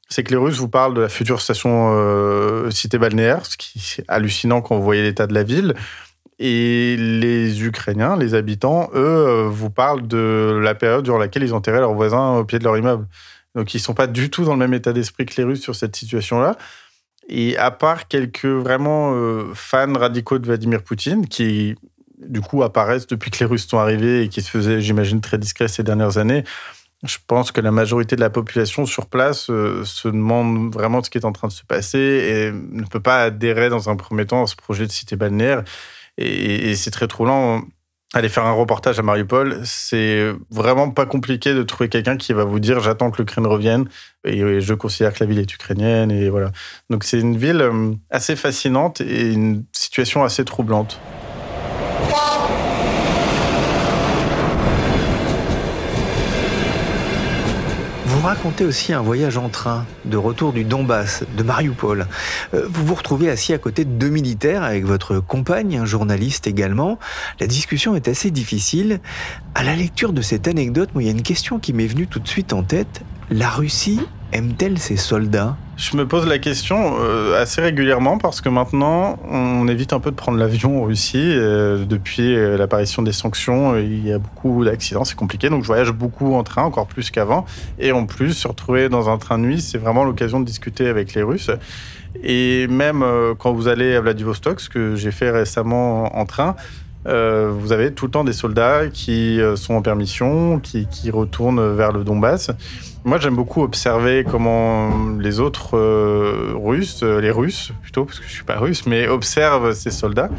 c'est 0.08 0.24
que 0.24 0.30
les 0.30 0.36
Russes 0.36 0.56
vous 0.56 0.68
parlent 0.68 0.94
de 0.94 1.02
la 1.02 1.08
future 1.08 1.40
station 1.40 1.92
euh, 1.94 2.70
cité 2.70 2.98
balnéaire, 2.98 3.46
ce 3.46 3.56
qui 3.56 3.78
est 3.98 4.04
hallucinant 4.08 4.62
quand 4.62 4.76
vous 4.76 4.82
voyez 4.82 5.02
l'état 5.02 5.28
de 5.28 5.34
la 5.34 5.44
ville. 5.44 5.74
Et 6.40 6.96
les 6.98 7.62
Ukrainiens, 7.62 8.16
les 8.16 8.34
habitants, 8.34 8.90
eux, 8.94 8.98
euh, 8.98 9.48
vous 9.48 9.70
parlent 9.70 10.08
de 10.08 10.58
la 10.60 10.74
période 10.74 11.04
durant 11.04 11.18
laquelle 11.18 11.44
ils 11.44 11.54
enterraient 11.54 11.78
leurs 11.78 11.94
voisins 11.94 12.38
au 12.38 12.44
pied 12.44 12.58
de 12.58 12.64
leur 12.64 12.76
immeuble. 12.76 13.06
Donc 13.54 13.75
ils 13.75 13.80
sont 13.80 13.94
pas 13.94 14.06
du 14.06 14.30
tout 14.30 14.44
dans 14.44 14.52
le 14.52 14.58
même 14.58 14.75
état 14.75 14.92
d'esprit 14.92 15.26
que 15.26 15.34
les 15.37 15.44
Russes 15.44 15.62
sur 15.62 15.75
cette 15.75 15.94
situation-là. 15.94 16.56
Et 17.28 17.56
à 17.56 17.70
part 17.70 18.08
quelques 18.08 18.44
vraiment 18.44 19.14
euh, 19.14 19.52
fans 19.54 19.92
radicaux 19.94 20.38
de 20.38 20.46
Vladimir 20.46 20.82
Poutine, 20.82 21.26
qui 21.26 21.75
du 22.18 22.40
coup 22.40 22.62
apparaissent 22.62 23.06
depuis 23.06 23.30
que 23.30 23.38
les 23.40 23.46
Russes 23.46 23.66
sont 23.66 23.78
arrivés 23.78 24.23
et 24.23 24.28
qui 24.28 24.42
se 24.42 24.50
faisaient, 24.50 24.80
j'imagine, 24.80 25.20
très 25.20 25.38
discrets 25.38 25.68
ces 25.68 25.82
dernières 25.82 26.18
années, 26.18 26.44
je 27.04 27.18
pense 27.26 27.52
que 27.52 27.61
la 27.61 27.70
majorité 27.70 28.16
de 28.16 28.20
la 28.20 28.30
population 28.30 28.87
sur 28.87 29.06
place 29.06 29.50
euh, 29.50 29.84
se 29.84 30.08
demande 30.08 30.73
vraiment 30.73 31.02
ce 31.02 31.11
qui 31.11 31.18
est 31.18 31.25
en 31.25 31.32
train 31.32 31.49
de 31.49 31.52
se 31.52 31.64
passer 31.64 31.99
et 31.99 32.52
ne 32.52 32.84
peut 32.84 33.00
pas 33.00 33.25
adhérer 33.25 33.68
dans 33.68 33.90
un 33.90 33.96
premier 33.96 34.26
temps 34.26 34.42
à 34.42 34.46
ce 34.46 34.56
projet 34.56 34.87
de 34.87 34.92
cité 34.92 35.16
balnéaire. 35.16 35.64
Et, 36.16 36.75
c'est 36.76 36.90
très 36.90 37.08
troublant 37.08 37.62
aller 38.14 38.28
faire 38.28 38.47
un 38.47 38.52
reportage 38.52 38.99
à 38.99 39.02
Mariupol, 39.02 39.61
c'est 39.64 40.33
vraiment 40.50 40.90
pas 40.90 41.04
compliqué 41.04 41.52
de 41.52 41.62
trouver 41.64 41.88
quelqu'un 41.88 42.16
qui 42.16 42.33
va 42.33 42.44
vous 42.44 42.61
dire 42.61 42.80
j'attends 42.80 43.11
que 43.11 43.21
l'Ukraine 43.21 43.47
revienne 43.47 43.88
et 44.25 44.61
je 44.61 44.75
considère 44.75 45.12
que 45.12 45.18
la 45.21 45.26
ville 45.26 45.40
est 45.40 45.52
ukrainienne 45.52 46.11
et 46.12 46.28
voilà. 46.28 46.52
Donc 46.90 47.02
c'est 47.04 47.18
une 47.18 47.37
ville 47.37 47.61
euh, 47.61 47.92
assez 48.11 48.37
fascinante 48.37 49.00
et 49.00 49.33
une 49.33 49.64
situation 49.73 50.23
assez 50.23 50.44
troublante. 50.44 51.00
Me 58.25 58.28
racontez 58.28 58.64
aussi 58.64 58.95
un 58.95 59.02
voyage 59.02 59.37
en 59.37 59.50
train 59.50 59.85
de 60.07 60.16
retour 60.16 60.54
du 60.54 60.64
Donbass, 60.64 61.25
de 61.37 61.43
Mariupol. 61.43 62.07
Euh, 62.54 62.66
vous 62.71 62.87
vous 62.87 62.95
retrouvez 62.95 63.28
assis 63.28 63.52
à 63.52 63.59
côté 63.59 63.85
de 63.85 63.90
deux 63.90 64.09
militaires 64.09 64.62
avec 64.62 64.87
votre 64.87 65.21
compagne, 65.21 65.76
un 65.76 65.85
journaliste 65.85 66.47
également. 66.47 66.99
La 67.38 67.47
discussion 67.47 67.95
est 67.97 68.09
assez 68.09 68.31
difficile. 68.31 69.00
À 69.54 69.62
la 69.62 69.76
lecture 69.76 70.14
de 70.14 70.23
cette 70.23 70.49
anecdote, 70.49 70.88
il 70.97 71.02
y 71.02 71.09
a 71.09 71.11
une 71.11 71.23
question 71.23 71.59
qui 71.59 71.75
m'est 71.75 71.87
venue 71.87 72.07
tout 72.07 72.19
de 72.19 72.26
suite 72.26 72.54
en 72.54 72.62
tête. 72.62 73.02
La 73.28 73.50
Russie 73.50 74.00
aime-t-elle 74.33 74.78
ses 74.78 74.97
soldats? 74.97 75.59
Je 75.76 75.97
me 75.97 76.07
pose 76.07 76.26
la 76.26 76.38
question 76.38 76.95
euh, 77.00 77.40
assez 77.40 77.61
régulièrement 77.61 78.16
parce 78.19 78.40
que 78.40 78.49
maintenant, 78.49 79.19
on 79.28 79.66
évite 79.66 79.93
un 79.93 79.99
peu 79.99 80.12
de 80.12 80.16
prendre 80.16 80.38
l'avion 80.38 80.83
en 80.83 80.85
Russie. 80.85 81.19
Euh, 81.19 81.85
depuis 81.85 82.37
euh, 82.37 82.57
l'apparition 82.57 83.02
des 83.02 83.12
sanctions, 83.12 83.76
il 83.76 84.07
y 84.07 84.12
a 84.12 84.19
beaucoup 84.19 84.64
d'accidents, 84.64 85.04
c'est 85.04 85.16
compliqué. 85.16 85.49
Donc 85.49 85.62
je 85.62 85.66
voyage 85.66 85.90
beaucoup 85.90 86.35
en 86.35 86.45
train, 86.45 86.62
encore 86.62 86.87
plus 86.87 87.11
qu'avant. 87.11 87.45
Et 87.81 87.90
en 87.90 88.07
plus, 88.07 88.35
se 88.35 88.47
retrouver 88.47 88.88
dans 88.88 89.11
un 89.11 89.19
train 89.19 89.37
de 89.37 89.45
nuit, 89.45 89.61
c'est 89.61 89.78
vraiment 89.78 90.04
l'occasion 90.04 90.38
de 90.38 90.45
discuter 90.45 90.87
avec 90.87 91.12
les 91.14 91.23
Russes. 91.23 91.50
Et 92.23 92.69
même 92.69 93.04
quand 93.38 93.52
vous 93.52 93.66
allez 93.66 93.97
à 93.97 94.00
Vladivostok, 94.00 94.61
ce 94.61 94.69
que 94.69 94.95
j'ai 94.95 95.11
fait 95.11 95.31
récemment 95.31 96.16
en 96.16 96.25
train, 96.25 96.54
vous 97.04 97.73
avez 97.73 97.93
tout 97.93 98.07
le 98.07 98.12
temps 98.12 98.23
des 98.23 98.33
soldats 98.33 98.83
qui 98.93 99.40
sont 99.57 99.75
en 99.75 99.83
permission, 99.83 100.61
qui, 100.61 100.87
qui 100.87 101.11
retournent 101.11 101.75
vers 101.75 101.90
le 101.90 102.04
Donbass. 102.04 102.52
Moi, 103.06 103.18
j'aime 103.18 103.34
beaucoup 103.34 103.62
observer 103.62 104.25
comment 104.25 105.16
les 105.18 105.38
autres 105.38 105.76
euh, 105.76 106.54
Russes, 106.54 107.02
euh, 107.02 107.20
les 107.20 107.30
Russes 107.30 107.73
plutôt, 107.82 108.06
parce 108.06 108.18
que 108.18 108.26
je 108.26 108.32
suis 108.32 108.44
pas 108.44 108.58
russe, 108.58 108.87
mais 108.87 109.08
observent 109.08 109.75
ces 109.75 109.90
soldats. 109.90 110.30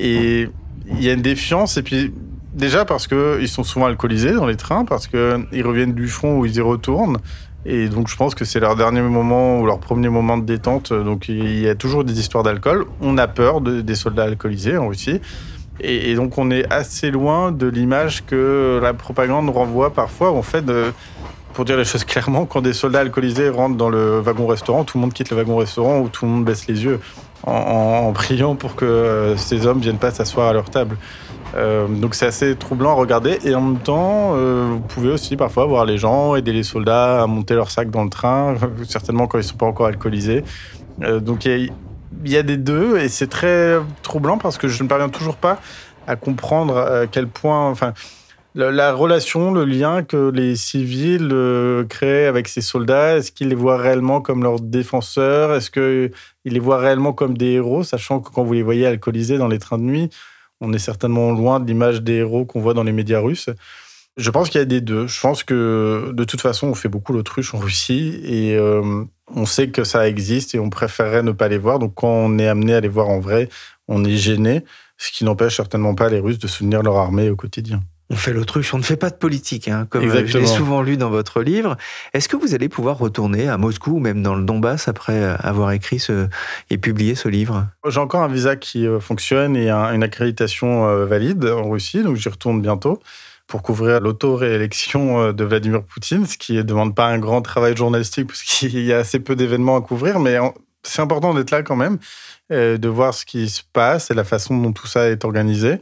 Et 0.00 0.48
il 0.88 1.04
y 1.04 1.08
a 1.08 1.12
une 1.12 1.22
défiance. 1.22 1.76
Et 1.76 1.84
puis, 1.84 2.12
déjà 2.52 2.84
parce 2.84 3.06
qu'ils 3.06 3.48
sont 3.48 3.62
souvent 3.62 3.86
alcoolisés 3.86 4.32
dans 4.32 4.46
les 4.46 4.56
trains, 4.56 4.84
parce 4.84 5.06
qu'ils 5.06 5.64
reviennent 5.64 5.94
du 5.94 6.08
front 6.08 6.38
où 6.38 6.46
ils 6.46 6.56
y 6.56 6.60
retournent. 6.60 7.18
Et 7.64 7.88
donc, 7.88 8.08
je 8.08 8.16
pense 8.16 8.34
que 8.34 8.44
c'est 8.44 8.58
leur 8.58 8.74
dernier 8.74 9.02
moment 9.02 9.60
ou 9.60 9.66
leur 9.66 9.78
premier 9.78 10.08
moment 10.08 10.36
de 10.36 10.44
détente. 10.44 10.92
Donc, 10.92 11.28
il 11.28 11.60
y 11.60 11.68
a 11.68 11.76
toujours 11.76 12.02
des 12.02 12.18
histoires 12.18 12.42
d'alcool. 12.42 12.86
On 13.00 13.18
a 13.18 13.28
peur 13.28 13.60
des 13.60 13.94
soldats 13.94 14.24
alcoolisés 14.24 14.76
en 14.76 14.88
Russie. 14.88 15.20
Et, 15.78 16.14
donc, 16.14 16.36
on 16.38 16.50
est 16.50 16.70
assez 16.72 17.10
loin 17.10 17.52
de 17.52 17.66
l'image 17.66 18.24
que 18.26 18.80
la 18.82 18.94
propagande 18.94 19.48
renvoie 19.48 19.92
parfois. 19.92 20.32
En 20.32 20.42
fait, 20.42 20.64
de, 20.64 20.92
pour 21.52 21.64
dire 21.64 21.76
les 21.76 21.84
choses 21.84 22.04
clairement, 22.04 22.46
quand 22.46 22.60
des 22.60 22.72
soldats 22.72 23.00
alcoolisés 23.00 23.48
rentrent 23.48 23.76
dans 23.76 23.88
le 23.88 24.20
wagon-restaurant, 24.20 24.84
tout 24.84 24.98
le 24.98 25.02
monde 25.02 25.12
quitte 25.12 25.30
le 25.30 25.36
wagon-restaurant 25.36 26.00
ou 26.00 26.08
tout 26.08 26.24
le 26.24 26.30
monde 26.30 26.44
baisse 26.44 26.66
les 26.66 26.84
yeux 26.84 27.00
en, 27.46 28.12
priant 28.12 28.54
pour 28.54 28.76
que 28.76 28.84
euh, 28.84 29.36
ces 29.36 29.66
hommes 29.66 29.80
viennent 29.80 29.98
pas 29.98 30.10
s'asseoir 30.10 30.48
à 30.48 30.52
leur 30.52 30.70
table. 30.70 30.96
Euh, 31.56 31.88
donc 31.88 32.14
c'est 32.14 32.26
assez 32.26 32.54
troublant 32.54 32.90
à 32.90 32.94
regarder 32.94 33.38
et 33.44 33.54
en 33.54 33.60
même 33.60 33.80
temps, 33.80 34.34
euh, 34.34 34.68
vous 34.70 34.80
pouvez 34.80 35.10
aussi 35.10 35.36
parfois 35.36 35.66
voir 35.66 35.84
les 35.84 35.98
gens 35.98 36.36
aider 36.36 36.52
les 36.52 36.62
soldats 36.62 37.22
à 37.22 37.26
monter 37.26 37.54
leur 37.54 37.70
sac 37.70 37.90
dans 37.90 38.04
le 38.04 38.10
train, 38.10 38.54
certainement 38.88 39.26
quand 39.26 39.38
ils 39.38 39.44
sont 39.44 39.56
pas 39.56 39.66
encore 39.66 39.86
alcoolisés. 39.86 40.44
donc 41.00 41.46
il 41.46 41.72
y, 42.24 42.36
a 42.36 42.42
des 42.42 42.56
deux 42.56 42.98
et 42.98 43.08
c'est 43.08 43.26
très 43.26 43.78
troublant 44.02 44.38
parce 44.38 44.58
que 44.58 44.68
je 44.68 44.82
ne 44.82 44.88
parviens 44.88 45.08
toujours 45.08 45.36
pas 45.36 45.58
à 46.06 46.14
comprendre 46.14 46.76
à 46.76 47.06
quel 47.08 47.26
point, 47.26 47.74
la, 48.54 48.92
relation, 48.92 49.52
le 49.52 49.64
lien 49.64 50.02
que 50.02 50.30
les 50.30 50.56
civils 50.56 51.30
euh, 51.32 51.84
créent 51.84 52.26
avec 52.26 52.48
ces 52.48 52.60
soldats, 52.60 53.16
est-ce 53.16 53.30
qu'ils 53.32 53.48
les 53.48 53.54
voient 53.54 53.76
réellement 53.76 54.20
comme 54.20 54.42
leurs 54.42 54.60
défenseurs? 54.60 55.54
Est-ce 55.54 55.70
qu'ils 55.70 56.12
les 56.52 56.58
voient 56.58 56.78
réellement 56.78 57.12
comme 57.12 57.36
des 57.36 57.52
héros, 57.52 57.84
sachant 57.84 58.20
que 58.20 58.30
quand 58.30 58.42
vous 58.42 58.54
les 58.54 58.62
voyez 58.62 58.86
alcoolisés 58.86 59.38
dans 59.38 59.48
les 59.48 59.58
trains 59.58 59.78
de 59.78 59.84
nuit, 59.84 60.10
on 60.60 60.72
est 60.72 60.78
certainement 60.78 61.32
loin 61.32 61.60
de 61.60 61.66
l'image 61.66 62.02
des 62.02 62.14
héros 62.14 62.44
qu'on 62.44 62.60
voit 62.60 62.74
dans 62.74 62.82
les 62.82 62.92
médias 62.92 63.20
russes. 63.20 63.50
Je 64.16 64.30
pense 64.30 64.50
qu'il 64.50 64.58
y 64.58 64.62
a 64.62 64.66
des 64.66 64.80
deux. 64.80 65.06
Je 65.06 65.20
pense 65.20 65.44
que 65.44 66.10
de 66.12 66.24
toute 66.24 66.40
façon, 66.40 66.66
on 66.66 66.74
fait 66.74 66.88
beaucoup 66.88 67.12
l'autruche 67.12 67.54
en 67.54 67.58
Russie 67.58 68.20
et 68.24 68.56
euh, 68.56 69.04
on 69.34 69.46
sait 69.46 69.70
que 69.70 69.84
ça 69.84 70.08
existe 70.08 70.54
et 70.54 70.58
on 70.58 70.68
préférerait 70.68 71.22
ne 71.22 71.32
pas 71.32 71.48
les 71.48 71.58
voir. 71.58 71.78
Donc 71.78 71.94
quand 71.94 72.08
on 72.08 72.38
est 72.38 72.48
amené 72.48 72.74
à 72.74 72.80
les 72.80 72.88
voir 72.88 73.08
en 73.08 73.20
vrai, 73.20 73.48
on 73.88 74.04
est 74.04 74.16
gêné, 74.16 74.64
ce 74.98 75.12
qui 75.12 75.24
n'empêche 75.24 75.56
certainement 75.56 75.94
pas 75.94 76.08
les 76.08 76.18
Russes 76.18 76.38
de 76.38 76.48
soutenir 76.48 76.82
leur 76.82 76.96
armée 76.96 77.30
au 77.30 77.36
quotidien 77.36 77.80
on 78.10 78.16
fait 78.16 78.32
l'autruche, 78.32 78.74
on 78.74 78.78
ne 78.78 78.82
fait 78.82 78.96
pas 78.96 79.10
de 79.10 79.14
politique, 79.14 79.68
hein, 79.68 79.86
comme 79.88 80.04
euh, 80.04 80.26
je 80.26 80.38
l'ai 80.38 80.46
souvent 80.46 80.82
lu 80.82 80.96
dans 80.96 81.10
votre 81.10 81.42
livre. 81.42 81.76
Est-ce 82.12 82.28
que 82.28 82.36
vous 82.36 82.54
allez 82.54 82.68
pouvoir 82.68 82.98
retourner 82.98 83.48
à 83.48 83.56
Moscou 83.56 83.92
ou 83.92 83.98
même 84.00 84.20
dans 84.20 84.34
le 84.34 84.44
Donbass 84.44 84.88
après 84.88 85.22
avoir 85.38 85.70
écrit 85.70 86.00
ce, 86.00 86.28
et 86.70 86.78
publié 86.78 87.14
ce 87.14 87.28
livre? 87.28 87.68
J'ai 87.88 88.00
encore 88.00 88.22
un 88.22 88.28
visa 88.28 88.56
qui 88.56 88.84
euh, 88.86 88.98
fonctionne 88.98 89.56
et 89.56 89.70
une 89.70 90.02
accréditation 90.02 90.88
euh, 90.88 91.06
valide 91.06 91.44
en 91.44 91.70
Russie, 91.70 92.02
donc 92.02 92.16
j'y 92.16 92.28
retourne 92.28 92.60
bientôt 92.60 93.00
pour 93.46 93.62
couvrir 93.62 94.00
l'auto-réélection 94.00 95.32
de 95.32 95.44
Vladimir 95.44 95.82
Poutine, 95.82 96.24
ce 96.24 96.38
qui 96.38 96.54
ne 96.54 96.62
demande 96.62 96.94
pas 96.94 97.06
un 97.06 97.18
grand 97.18 97.42
travail 97.42 97.76
journalistique 97.76 98.28
parce 98.28 98.42
qu'il 98.42 98.78
y 98.78 98.92
a 98.92 98.98
assez 98.98 99.18
peu 99.18 99.34
d'événements 99.34 99.76
à 99.76 99.80
couvrir, 99.80 100.20
mais 100.20 100.38
c'est 100.84 101.02
important 101.02 101.34
d'être 101.34 101.50
là 101.50 101.64
quand 101.64 101.74
même, 101.74 101.98
de 102.50 102.88
voir 102.88 103.12
ce 103.12 103.24
qui 103.24 103.48
se 103.48 103.62
passe 103.72 104.12
et 104.12 104.14
la 104.14 104.22
façon 104.22 104.56
dont 104.56 104.72
tout 104.72 104.86
ça 104.86 105.08
est 105.08 105.24
organisé. 105.24 105.80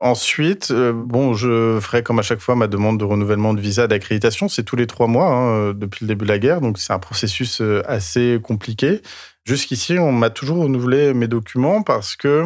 Ensuite, 0.00 0.70
euh, 0.70 0.92
bon, 0.92 1.34
je 1.34 1.80
ferai 1.80 2.04
comme 2.04 2.20
à 2.20 2.22
chaque 2.22 2.38
fois 2.38 2.54
ma 2.54 2.68
demande 2.68 3.00
de 3.00 3.04
renouvellement 3.04 3.52
de 3.52 3.60
visa 3.60 3.88
d'accréditation. 3.88 4.48
C'est 4.48 4.62
tous 4.62 4.76
les 4.76 4.86
trois 4.86 5.08
mois 5.08 5.26
hein, 5.26 5.48
euh, 5.48 5.72
depuis 5.72 6.04
le 6.04 6.08
début 6.08 6.24
de 6.24 6.30
la 6.30 6.38
guerre, 6.38 6.60
donc 6.60 6.78
c'est 6.78 6.92
un 6.92 7.00
processus 7.00 7.60
euh, 7.60 7.82
assez 7.84 8.38
compliqué. 8.40 9.02
Jusqu'ici, 9.44 9.98
on 9.98 10.12
m'a 10.12 10.30
toujours 10.30 10.58
renouvelé 10.58 11.14
mes 11.14 11.26
documents 11.26 11.82
parce 11.82 12.14
que 12.14 12.44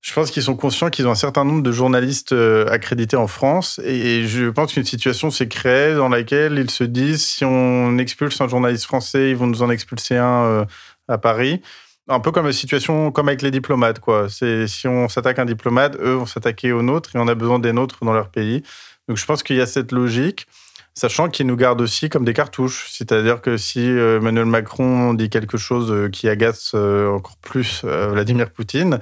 je 0.00 0.12
pense 0.12 0.30
qu'ils 0.30 0.44
sont 0.44 0.54
conscients 0.56 0.90
qu'ils 0.90 1.08
ont 1.08 1.10
un 1.10 1.16
certain 1.16 1.44
nombre 1.44 1.62
de 1.62 1.72
journalistes 1.72 2.34
accrédités 2.68 3.16
en 3.16 3.26
France 3.26 3.80
et 3.84 4.26
je 4.26 4.48
pense 4.48 4.72
qu'une 4.72 4.84
situation 4.84 5.30
s'est 5.30 5.48
créée 5.48 5.94
dans 5.94 6.08
laquelle 6.08 6.58
ils 6.58 6.70
se 6.70 6.84
disent 6.84 7.22
si 7.26 7.44
on 7.44 7.98
expulse 7.98 8.40
un 8.40 8.48
journaliste 8.48 8.84
français, 8.84 9.30
ils 9.30 9.36
vont 9.36 9.46
nous 9.46 9.62
en 9.62 9.70
expulser 9.70 10.16
un 10.16 10.66
à 11.08 11.18
Paris 11.18 11.60
un 12.10 12.20
peu 12.20 12.32
comme 12.32 12.46
la 12.46 12.52
situation 12.52 13.12
comme 13.12 13.28
avec 13.28 13.40
les 13.40 13.50
diplomates 13.50 14.00
quoi. 14.00 14.28
C'est 14.28 14.66
si 14.66 14.88
on 14.88 15.08
s'attaque 15.08 15.38
à 15.38 15.42
un 15.42 15.46
diplomate, 15.46 15.96
eux 16.00 16.14
vont 16.14 16.26
s'attaquer 16.26 16.72
aux 16.72 16.82
nôtres 16.82 17.14
et 17.14 17.18
on 17.18 17.28
a 17.28 17.34
besoin 17.34 17.58
des 17.58 17.72
nôtres 17.72 18.04
dans 18.04 18.12
leur 18.12 18.28
pays. 18.28 18.62
Donc 19.08 19.16
je 19.16 19.24
pense 19.24 19.42
qu'il 19.42 19.56
y 19.56 19.60
a 19.60 19.66
cette 19.66 19.92
logique, 19.92 20.46
sachant 20.94 21.28
qu'ils 21.28 21.46
nous 21.46 21.56
gardent 21.56 21.80
aussi 21.80 22.08
comme 22.08 22.24
des 22.24 22.32
cartouches. 22.34 22.88
C'est-à-dire 22.90 23.40
que 23.40 23.56
si 23.56 23.80
euh, 23.80 24.18
Emmanuel 24.18 24.46
Macron 24.46 25.14
dit 25.14 25.30
quelque 25.30 25.56
chose 25.56 25.90
euh, 25.92 26.08
qui 26.08 26.28
agace 26.28 26.72
euh, 26.74 27.10
encore 27.10 27.36
plus 27.38 27.84
Vladimir 27.84 28.50
Poutine, 28.50 28.98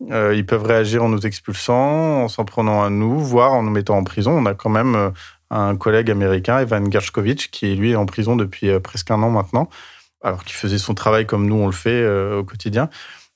ils 0.00 0.46
peuvent 0.46 0.64
réagir 0.64 1.02
en 1.02 1.08
nous 1.08 1.26
expulsant, 1.26 2.22
en 2.22 2.28
s'en 2.28 2.44
prenant 2.44 2.84
à 2.84 2.88
nous, 2.88 3.18
voire 3.18 3.52
en 3.52 3.64
nous 3.64 3.70
mettant 3.70 3.96
en 3.96 4.04
prison. 4.04 4.30
On 4.30 4.46
a 4.46 4.54
quand 4.54 4.70
même 4.70 5.12
un 5.50 5.76
collègue 5.76 6.08
américain, 6.08 6.60
Evan 6.60 6.90
Gershkovich, 6.92 7.50
qui 7.50 7.74
lui 7.74 7.90
est 7.90 7.96
en 7.96 8.06
prison 8.06 8.36
depuis 8.36 8.78
presque 8.78 9.10
un 9.10 9.20
an 9.24 9.30
maintenant 9.30 9.68
alors 10.22 10.44
qu'il 10.44 10.56
faisait 10.56 10.78
son 10.78 10.94
travail 10.94 11.26
comme 11.26 11.46
nous 11.46 11.56
on 11.56 11.66
le 11.66 11.72
fait 11.72 12.02
euh, 12.02 12.38
au 12.38 12.44
quotidien. 12.44 12.88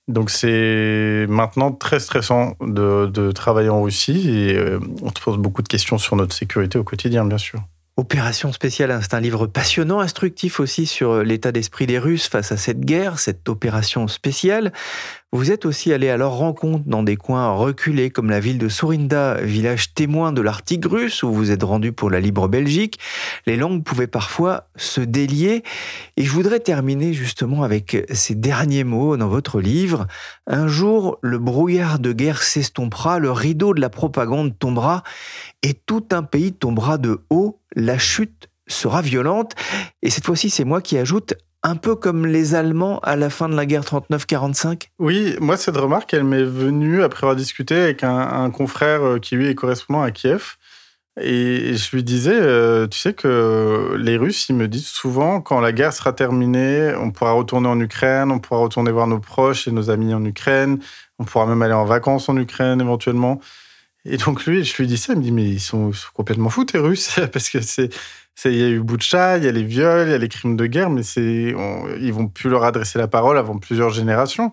Donc 0.08 0.30
c'est 0.30 1.26
maintenant 1.28 1.72
très 1.72 2.00
stressant 2.00 2.56
de, 2.60 3.30
travailler 3.32 3.68
en 3.68 3.82
Russie 3.82 4.30
et 4.30 4.56
euh, 4.56 4.80
on 5.00 5.08
se 5.08 5.22
pose 5.22 5.38
beaucoup 5.38 5.62
de 5.62 5.68
questions 5.68 5.98
sur 5.98 6.16
notre 6.16 6.34
sécurité 6.34 6.78
au 6.78 6.84
quotidien, 6.84 7.24
bien 7.24 7.38
sûr. 7.38 7.62
Opération 7.96 8.52
spéciale, 8.52 8.90
hein, 8.90 9.00
c'est 9.02 9.14
un 9.14 9.20
livre 9.20 9.46
passionnant, 9.46 10.00
instructif 10.00 10.60
aussi 10.60 10.86
sur 10.86 11.22
l'état 11.22 11.52
d'esprit 11.52 11.86
des 11.86 11.98
Russes 11.98 12.26
face 12.26 12.50
à 12.50 12.56
cette 12.56 12.80
guerre, 12.80 13.18
cette 13.18 13.48
opération 13.48 14.08
spéciale. 14.08 14.72
Vous 15.34 15.50
êtes 15.50 15.64
aussi 15.64 15.94
allé 15.94 16.10
à 16.10 16.18
leur 16.18 16.32
rencontre 16.32 16.84
dans 16.84 17.02
des 17.02 17.16
coins 17.16 17.52
reculés 17.52 18.10
comme 18.10 18.28
la 18.28 18.38
ville 18.38 18.58
de 18.58 18.68
Sourinda, 18.68 19.40
village 19.40 19.94
témoin 19.94 20.30
de 20.30 20.42
l'Arctique 20.42 20.84
russe 20.84 21.22
où 21.22 21.32
vous 21.32 21.50
êtes 21.50 21.62
rendu 21.62 21.90
pour 21.90 22.10
la 22.10 22.20
libre 22.20 22.48
Belgique. 22.48 22.98
Les 23.46 23.56
langues 23.56 23.82
pouvaient 23.82 24.06
parfois 24.06 24.68
se 24.76 25.00
délier 25.00 25.62
et 26.18 26.24
je 26.24 26.30
voudrais 26.30 26.60
terminer 26.60 27.14
justement 27.14 27.62
avec 27.62 28.04
ces 28.12 28.34
derniers 28.34 28.84
mots 28.84 29.16
dans 29.16 29.28
votre 29.28 29.62
livre. 29.62 30.06
Un 30.46 30.68
jour, 30.68 31.18
le 31.22 31.38
brouillard 31.38 31.98
de 31.98 32.12
guerre 32.12 32.42
s'estompera, 32.42 33.18
le 33.18 33.32
rideau 33.32 33.72
de 33.72 33.80
la 33.80 33.88
propagande 33.88 34.58
tombera 34.58 35.02
et 35.62 35.72
tout 35.72 36.04
un 36.12 36.24
pays 36.24 36.52
tombera 36.52 36.98
de 36.98 37.20
haut, 37.30 37.58
la 37.74 37.96
chute 37.96 38.50
sera 38.66 39.00
violente. 39.00 39.54
Et 40.02 40.10
cette 40.10 40.26
fois-ci, 40.26 40.50
c'est 40.50 40.64
moi 40.64 40.82
qui 40.82 40.98
ajoute 40.98 41.32
un 41.62 41.76
peu 41.76 41.94
comme 41.94 42.26
les 42.26 42.54
Allemands 42.54 42.98
à 43.00 43.16
la 43.16 43.30
fin 43.30 43.48
de 43.48 43.54
la 43.54 43.66
guerre 43.66 43.82
39-45 43.82 44.88
Oui, 44.98 45.36
moi, 45.40 45.56
cette 45.56 45.76
remarque, 45.76 46.12
elle 46.14 46.24
m'est 46.24 46.42
venue 46.42 47.02
après 47.02 47.24
avoir 47.24 47.36
discuté 47.36 47.76
avec 47.76 48.02
un, 48.02 48.50
confrère 48.50 49.02
euh, 49.02 49.18
qui, 49.18 49.36
lui, 49.36 49.48
est 49.48 49.54
correspondant 49.54 50.02
à 50.02 50.10
Kiev. 50.10 50.56
Et 51.20 51.74
je 51.76 51.94
lui 51.94 52.02
disais, 52.02 52.34
euh, 52.34 52.86
tu 52.86 52.98
sais 52.98 53.12
que 53.12 53.96
les 53.98 54.16
Russes, 54.16 54.48
ils 54.48 54.56
me 54.56 54.66
disent 54.66 54.86
souvent, 54.86 55.42
quand 55.42 55.60
la 55.60 55.72
guerre 55.72 55.92
sera 55.92 56.14
terminée, 56.14 56.94
on 56.98 57.10
pourra 57.10 57.32
retourner 57.32 57.68
en 57.68 57.78
Ukraine, 57.78 58.32
on 58.32 58.38
pourra 58.38 58.60
retourner 58.60 58.90
voir 58.90 59.06
nos 59.06 59.18
proches 59.18 59.68
et 59.68 59.72
nos 59.72 59.90
amis 59.90 60.14
en 60.14 60.24
Ukraine, 60.24 60.78
on 61.18 61.24
pourra 61.24 61.46
même 61.46 61.60
aller 61.60 61.74
en 61.74 61.84
vacances 61.84 62.30
en 62.30 62.36
Ukraine 62.38 62.80
éventuellement. 62.80 63.40
Et 64.04 64.16
donc 64.16 64.46
lui, 64.46 64.64
je 64.64 64.76
lui 64.78 64.86
dis 64.86 64.96
ça, 64.96 65.12
il 65.12 65.18
me 65.18 65.22
dit, 65.22 65.32
mais 65.32 65.48
ils 65.48 65.60
sont, 65.60 65.92
complètement 66.14 66.48
fous, 66.48 66.64
tes 66.64 66.78
Russes, 66.78 67.20
parce 67.32 67.50
que 67.50 67.60
c'est 67.60 67.90
il 68.44 68.56
y 68.56 68.64
a 68.64 68.68
eu 68.68 68.80
Boucha, 68.80 69.38
il 69.38 69.44
y 69.44 69.48
a 69.48 69.52
les 69.52 69.62
viols, 69.62 70.08
il 70.08 70.10
y 70.10 70.14
a 70.14 70.18
les 70.18 70.28
crimes 70.28 70.56
de 70.56 70.66
guerre, 70.66 70.90
mais 70.90 71.02
c'est, 71.02 71.54
ils 72.00 72.12
vont 72.12 72.28
plus 72.28 72.50
leur 72.50 72.64
adresser 72.64 72.98
la 72.98 73.08
parole 73.08 73.38
avant 73.38 73.58
plusieurs 73.58 73.90
générations. 73.90 74.52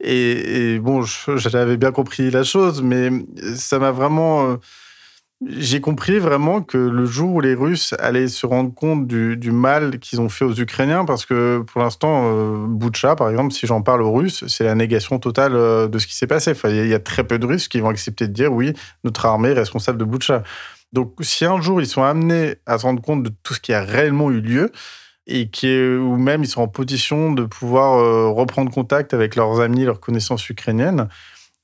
Et, 0.00 0.78
bon, 0.78 1.02
j'avais 1.36 1.76
bien 1.76 1.92
compris 1.92 2.30
la 2.30 2.44
chose, 2.44 2.82
mais 2.82 3.10
ça 3.54 3.78
m'a 3.78 3.92
vraiment, 3.92 4.50
euh, 4.50 4.56
j'ai 5.46 5.80
compris 5.80 6.18
vraiment 6.18 6.62
que 6.62 6.76
le 6.76 7.06
jour 7.06 7.34
où 7.36 7.40
les 7.40 7.54
Russes 7.54 7.94
allaient 7.98 8.28
se 8.28 8.46
rendre 8.46 8.74
compte 8.74 9.06
du, 9.06 9.50
mal 9.50 9.98
qu'ils 9.98 10.20
ont 10.20 10.28
fait 10.28 10.44
aux 10.44 10.54
Ukrainiens, 10.54 11.06
parce 11.06 11.24
que 11.24 11.60
pour 11.66 11.80
l'instant, 11.80 12.24
euh, 12.26 12.66
Boucha, 12.66 13.16
par 13.16 13.30
exemple, 13.30 13.54
si 13.54 13.66
j'en 13.66 13.80
parle 13.80 14.02
aux 14.02 14.12
Russes, 14.12 14.44
c'est 14.48 14.64
la 14.64 14.74
négation 14.74 15.18
totale 15.18 15.54
euh, 15.54 15.88
de 15.88 15.98
ce 15.98 16.06
qui 16.06 16.14
s'est 16.14 16.26
passé. 16.26 16.52
Il 16.64 16.86
y, 16.86 16.94
a 16.94 16.98
très 16.98 17.24
peu 17.24 17.38
de 17.38 17.46
Russes 17.46 17.68
qui 17.68 17.80
vont 17.80 17.88
accepter 17.88 18.28
de 18.28 18.32
dire 18.32 18.52
oui, 18.52 18.74
notre 19.02 19.24
armée 19.24 19.50
est 19.50 19.54
responsable 19.54 19.98
de 19.98 20.04
Boucha. 20.04 20.42
Donc, 20.96 21.12
si 21.20 21.44
un 21.44 21.60
jour 21.60 21.82
ils 21.82 21.86
sont 21.86 22.02
amenés 22.02 22.54
à 22.64 22.78
se 22.78 22.86
rendre 22.86 23.02
compte 23.02 23.22
de 23.22 23.30
tout 23.42 23.52
ce 23.52 23.60
qui 23.60 23.74
a 23.74 23.82
réellement 23.82 24.30
eu 24.30 24.40
lieu, 24.40 24.72
et 25.26 25.50
qui 25.50 25.68
ou 25.68 26.16
même 26.16 26.42
ils 26.42 26.48
sont 26.48 26.62
en 26.62 26.68
position 26.68 27.32
de 27.32 27.44
pouvoir 27.44 27.98
euh, 27.98 28.30
reprendre 28.30 28.72
contact 28.72 29.12
avec 29.12 29.36
leurs 29.36 29.60
amis, 29.60 29.84
leurs 29.84 30.00
connaissances 30.00 30.48
ukrainiennes, 30.48 31.08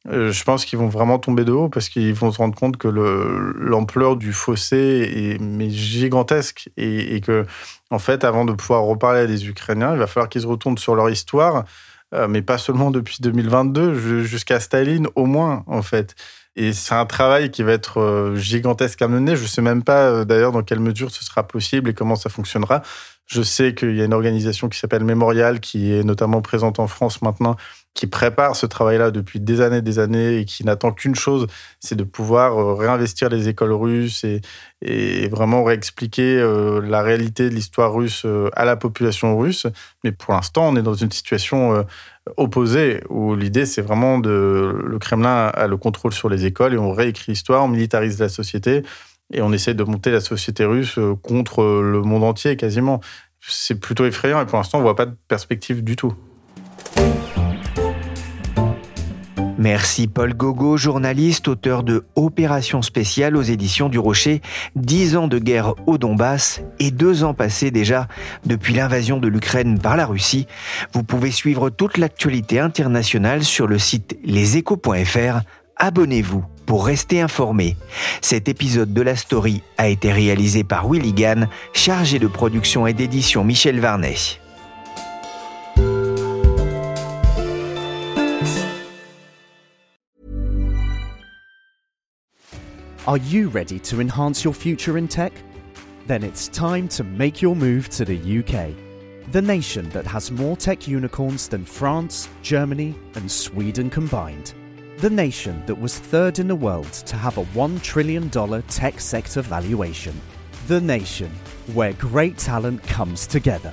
euh, 0.09 0.33
je 0.33 0.45
pense 0.45 0.67
qu'ils 0.67 0.79
vont 0.79 0.89
vraiment 0.89 1.19
tomber 1.19 1.45
de 1.45 1.53
haut 1.53 1.71
parce 1.71 1.89
qu'ils 1.89 2.13
vont 2.13 2.31
se 2.31 2.39
rendre 2.39 2.55
compte 2.55 2.77
que 2.77 2.89
l'ampleur 2.89 4.17
du 4.17 4.35
fossé 4.35 5.39
est 5.41 5.71
gigantesque 5.71 6.69
et, 6.77 7.15
et, 7.15 7.21
que, 7.23 7.47
en 7.91 7.99
fait, 7.99 8.25
avant 8.25 8.45
de 8.45 8.53
pouvoir 8.53 8.83
reparler 8.83 9.21
à 9.21 9.27
des 9.27 9.49
Ukrainiens, 9.49 9.95
il 9.95 9.99
va 9.99 10.07
falloir 10.07 10.29
qu'ils 10.29 10.43
se 10.43 10.47
retournent 10.47 10.77
sur 10.77 10.95
leur 10.95 11.09
histoire, 11.09 11.65
euh, 12.13 12.29
mais 12.29 12.43
pas 12.43 12.59
seulement 12.59 12.91
depuis 12.91 13.19
2022, 13.21 14.25
jusqu'à 14.25 14.61
Staline 14.61 15.07
au 15.15 15.25
moins, 15.25 15.65
en 15.69 15.81
fait. 15.81 16.17
Et 16.55 16.73
c'est 16.73 16.95
un 16.95 17.07
travail 17.07 17.51
qui 17.51 17.63
va 17.63 17.73
être 17.73 17.99
euh, 17.99 18.37
gigantesque 18.37 19.01
à 19.03 19.09
mener. 19.09 19.37
Je 19.37 19.43
ne 19.43 19.49
sais 19.49 19.63
même 19.63 19.83
pas 19.83 20.25
d'ailleurs 20.25 20.53
dans 20.53 20.63
quelle 20.63 20.81
mesure 20.81 21.11
ce 21.11 21.25
sera 21.25 21.47
possible 21.47 21.91
et 21.91 21.95
comment 21.95 22.17
ça 22.17 22.29
fonctionnera. 22.29 22.83
Je 23.27 23.43
sais 23.43 23.75
qu'il 23.75 23.97
y 23.97 24.03
a 24.03 24.05
une 24.05 24.13
organisation 24.13 24.69
qui 24.69 24.79
s'appelle 24.79 25.05
Mémorial, 25.05 25.61
qui 25.61 25.93
est 25.93 26.05
notamment 26.05 26.43
présente 26.43 26.79
en 26.79 26.87
France 26.87 27.23
maintenant, 27.23 27.57
qui 27.95 28.07
prépare 28.07 28.57
ce 28.57 28.67
travail-là 28.67 29.11
depuis 29.11 29.39
des 29.39 29.61
années 29.61 29.79
et 29.79 29.83
des 29.83 29.99
années 29.99 30.39
et 30.39 30.45
qui 30.45 30.65
n'attend 30.65 30.93
qu'une 30.93 31.15
chose, 31.15 31.47
c'est 31.79 31.95
de 31.95 32.05
pouvoir 32.05 32.59
euh, 32.59 32.75
réinvestir 32.75 33.29
les 33.29 33.49
écoles 33.49 33.73
russes 33.73 34.25
et, 34.25 34.41
et 34.81 35.29
vraiment 35.29 35.63
réexpliquer 35.63 36.39
euh, 36.39 36.81
la 36.81 37.03
réalité 37.03 37.49
de 37.51 37.55
l'histoire 37.55 37.93
russe 37.93 38.23
euh, 38.25 38.49
à 38.55 38.65
la 38.65 38.77
population 38.77 39.39
russe. 39.39 39.67
Mais 40.05 40.13
pour 40.13 40.33
l'instant, 40.33 40.69
on 40.69 40.77
est 40.77 40.83
dans 40.83 40.95
une 40.95 41.13
situation 41.13 41.85
opposée 42.37 43.03
où 43.09 43.35
l'idée, 43.35 43.67
c'est 43.67 43.83
vraiment 43.83 44.19
de... 44.19 44.83
Le 44.85 44.99
Kremlin 44.99 45.47
a 45.49 45.67
le 45.67 45.77
contrôle 45.77 46.13
sur 46.13 46.29
les 46.29 46.47
écoles 46.47 46.75
et 46.75 46.79
on 46.79 46.93
réécrit 46.93 47.33
l'histoire, 47.33 47.65
on 47.65 47.69
militarise 47.69 48.19
la 48.19 48.29
société 48.29 48.83
et 49.33 49.43
on 49.43 49.53
essaie 49.53 49.75
de 49.75 49.85
monter 49.85 50.11
la 50.11 50.21
société 50.21 50.65
russe 50.65 50.99
contre 51.23 51.65
le 51.65 52.03
monde 52.03 52.25
entier 52.25 52.57
quasiment. 52.57 53.01
C'est 53.41 53.81
plutôt 53.81 54.05
effrayant 54.07 54.41
et 54.41 54.47
pour 54.47 54.59
l'instant, 54.59 54.79
on 54.79 54.83
voit 54.83 54.97
pas 54.97 55.07
de 55.07 55.17
perspective 55.29 55.83
du 55.83 55.97
tout. 55.97 56.15
Merci 59.63 60.09
Paul 60.09 60.35
Gogo, 60.35 60.77
journaliste, 60.77 61.47
auteur 61.47 61.85
de 61.85 62.05
Opération 62.17 62.83
spéciale 62.83 63.37
aux 63.37 63.43
éditions 63.43 63.89
du 63.89 63.99
Rocher, 64.01 64.43
Dix 64.75 65.17
ans 65.17 65.29
de 65.29 65.39
guerre 65.39 65.75
au 65.87 65.99
Donbass 65.99 66.63
et 66.81 66.91
deux 66.91 67.23
ans 67.23 67.33
passés 67.33 67.71
déjà 67.71 68.09
depuis 68.45 68.75
l'invasion 68.75 69.19
de 69.19 69.29
l'Ukraine 69.29 69.79
par 69.79 69.97
la 69.97 70.07
Russie. 70.07 70.49
Vous 70.95 71.05
pouvez 71.05 71.31
suivre 71.31 71.71
toute 71.71 71.97
l'actualité 71.97 72.59
internationale 72.59 73.45
sur 73.45 73.69
le 73.69 73.79
site 73.79 74.19
leséchos.fr. 74.25 75.43
Abonnez-vous 75.77 76.45
pour 76.67 76.87
rester 76.87 77.21
informé. 77.21 77.77
Cet 78.21 78.49
épisode 78.49 78.93
de 78.93 79.03
la 79.03 79.17
story 79.17 79.63
a 79.79 79.89
été 79.89 80.13
réalisé 80.13 80.65
par 80.65 80.89
Willy 80.89 81.13
Gann, 81.13 81.49
chargé 81.73 82.19
de 82.19 82.27
production 82.27 82.87
et 82.87 82.93
d'édition 82.93 83.45
Michel 83.45 83.81
Varnet. 83.81 84.39
Are 93.05 93.19
you 93.19 93.49
ready 93.49 93.81
to 93.81 94.01
enhance 94.01 94.45
your 94.45 94.55
future 94.55 94.97
in 94.97 95.09
tech? 95.09 95.33
Then 96.07 96.23
it's 96.23 96.47
time 96.47 96.87
to 96.91 97.03
make 97.03 97.43
your 97.43 97.57
move 97.57 97.89
to 97.91 98.05
the 98.05 98.17
UK, 98.17 98.75
the 99.33 99.43
nation 99.43 99.89
that 99.91 100.07
has 100.07 100.31
more 100.31 100.57
tech 100.57 100.87
unicorns 100.87 101.49
than 101.49 101.65
France, 101.65 102.29
Germany, 102.43 102.95
and 103.17 103.29
Sweden 103.29 103.91
combined. 103.91 104.55
The 105.03 105.11
nation 105.11 105.65
that 105.67 105.75
was 105.75 105.99
third 105.99 106.39
in 106.39 106.47
the 106.47 106.55
world 106.55 106.93
to 106.93 107.17
have 107.17 107.37
a 107.37 107.45
$1 107.47 107.83
trillion 107.83 108.31
tech 108.31 109.01
sector 109.01 109.43
valuation. 109.43 110.15
The 110.69 110.81
nation 110.81 111.29
where 111.75 111.93
great 111.95 112.39
talent 112.39 112.85
comes 112.85 113.27
together. 113.27 113.73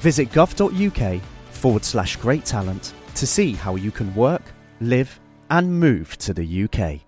Visit 0.00 0.30
gov.uk 0.30 1.20
forward 1.50 1.84
slash 1.84 2.16
great 2.16 2.46
talent 2.46 2.94
to 3.14 3.26
see 3.26 3.52
how 3.52 3.76
you 3.76 3.90
can 3.90 4.14
work, 4.14 4.40
live, 4.80 5.20
and 5.50 5.70
move 5.70 6.16
to 6.16 6.32
the 6.32 6.64
UK. 6.64 7.02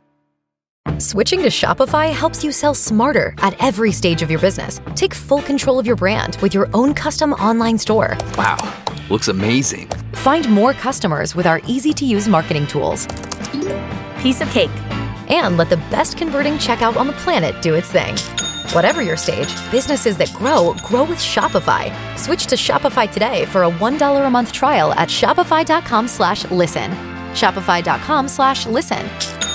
Switching 1.00 1.40
to 1.40 1.48
Shopify 1.48 2.12
helps 2.12 2.44
you 2.44 2.52
sell 2.52 2.74
smarter 2.74 3.32
at 3.38 3.56
every 3.64 3.90
stage 3.90 4.20
of 4.20 4.30
your 4.30 4.40
business. 4.40 4.82
Take 4.94 5.14
full 5.14 5.40
control 5.40 5.78
of 5.78 5.86
your 5.86 5.96
brand 5.96 6.36
with 6.42 6.52
your 6.52 6.68
own 6.74 6.92
custom 6.92 7.32
online 7.32 7.78
store. 7.78 8.18
Wow, 8.36 8.58
looks 9.08 9.28
amazing. 9.28 9.88
Find 10.12 10.46
more 10.50 10.74
customers 10.74 11.34
with 11.34 11.46
our 11.46 11.62
easy 11.66 11.94
to 11.94 12.04
use 12.04 12.28
marketing 12.28 12.66
tools. 12.66 13.06
Piece 14.20 14.40
of 14.40 14.50
cake. 14.50 14.70
And 15.28 15.56
let 15.56 15.70
the 15.70 15.76
best 15.90 16.16
converting 16.16 16.54
checkout 16.54 16.96
on 16.96 17.06
the 17.06 17.12
planet 17.14 17.60
do 17.62 17.74
its 17.74 17.90
thing. 17.90 18.16
Whatever 18.72 19.02
your 19.02 19.16
stage, 19.16 19.54
businesses 19.70 20.16
that 20.18 20.32
grow 20.32 20.74
grow 20.84 21.04
with 21.04 21.18
Shopify. 21.18 21.92
Switch 22.18 22.46
to 22.46 22.56
Shopify 22.56 23.10
today 23.10 23.44
for 23.46 23.62
a 23.64 23.70
$1 23.70 24.26
a 24.26 24.30
month 24.30 24.52
trial 24.52 24.92
at 24.92 25.08
Shopify.com 25.08 26.08
slash 26.08 26.50
listen. 26.50 26.90
Shopify.com 27.32 28.28
slash 28.28 28.66
listen. 28.66 29.45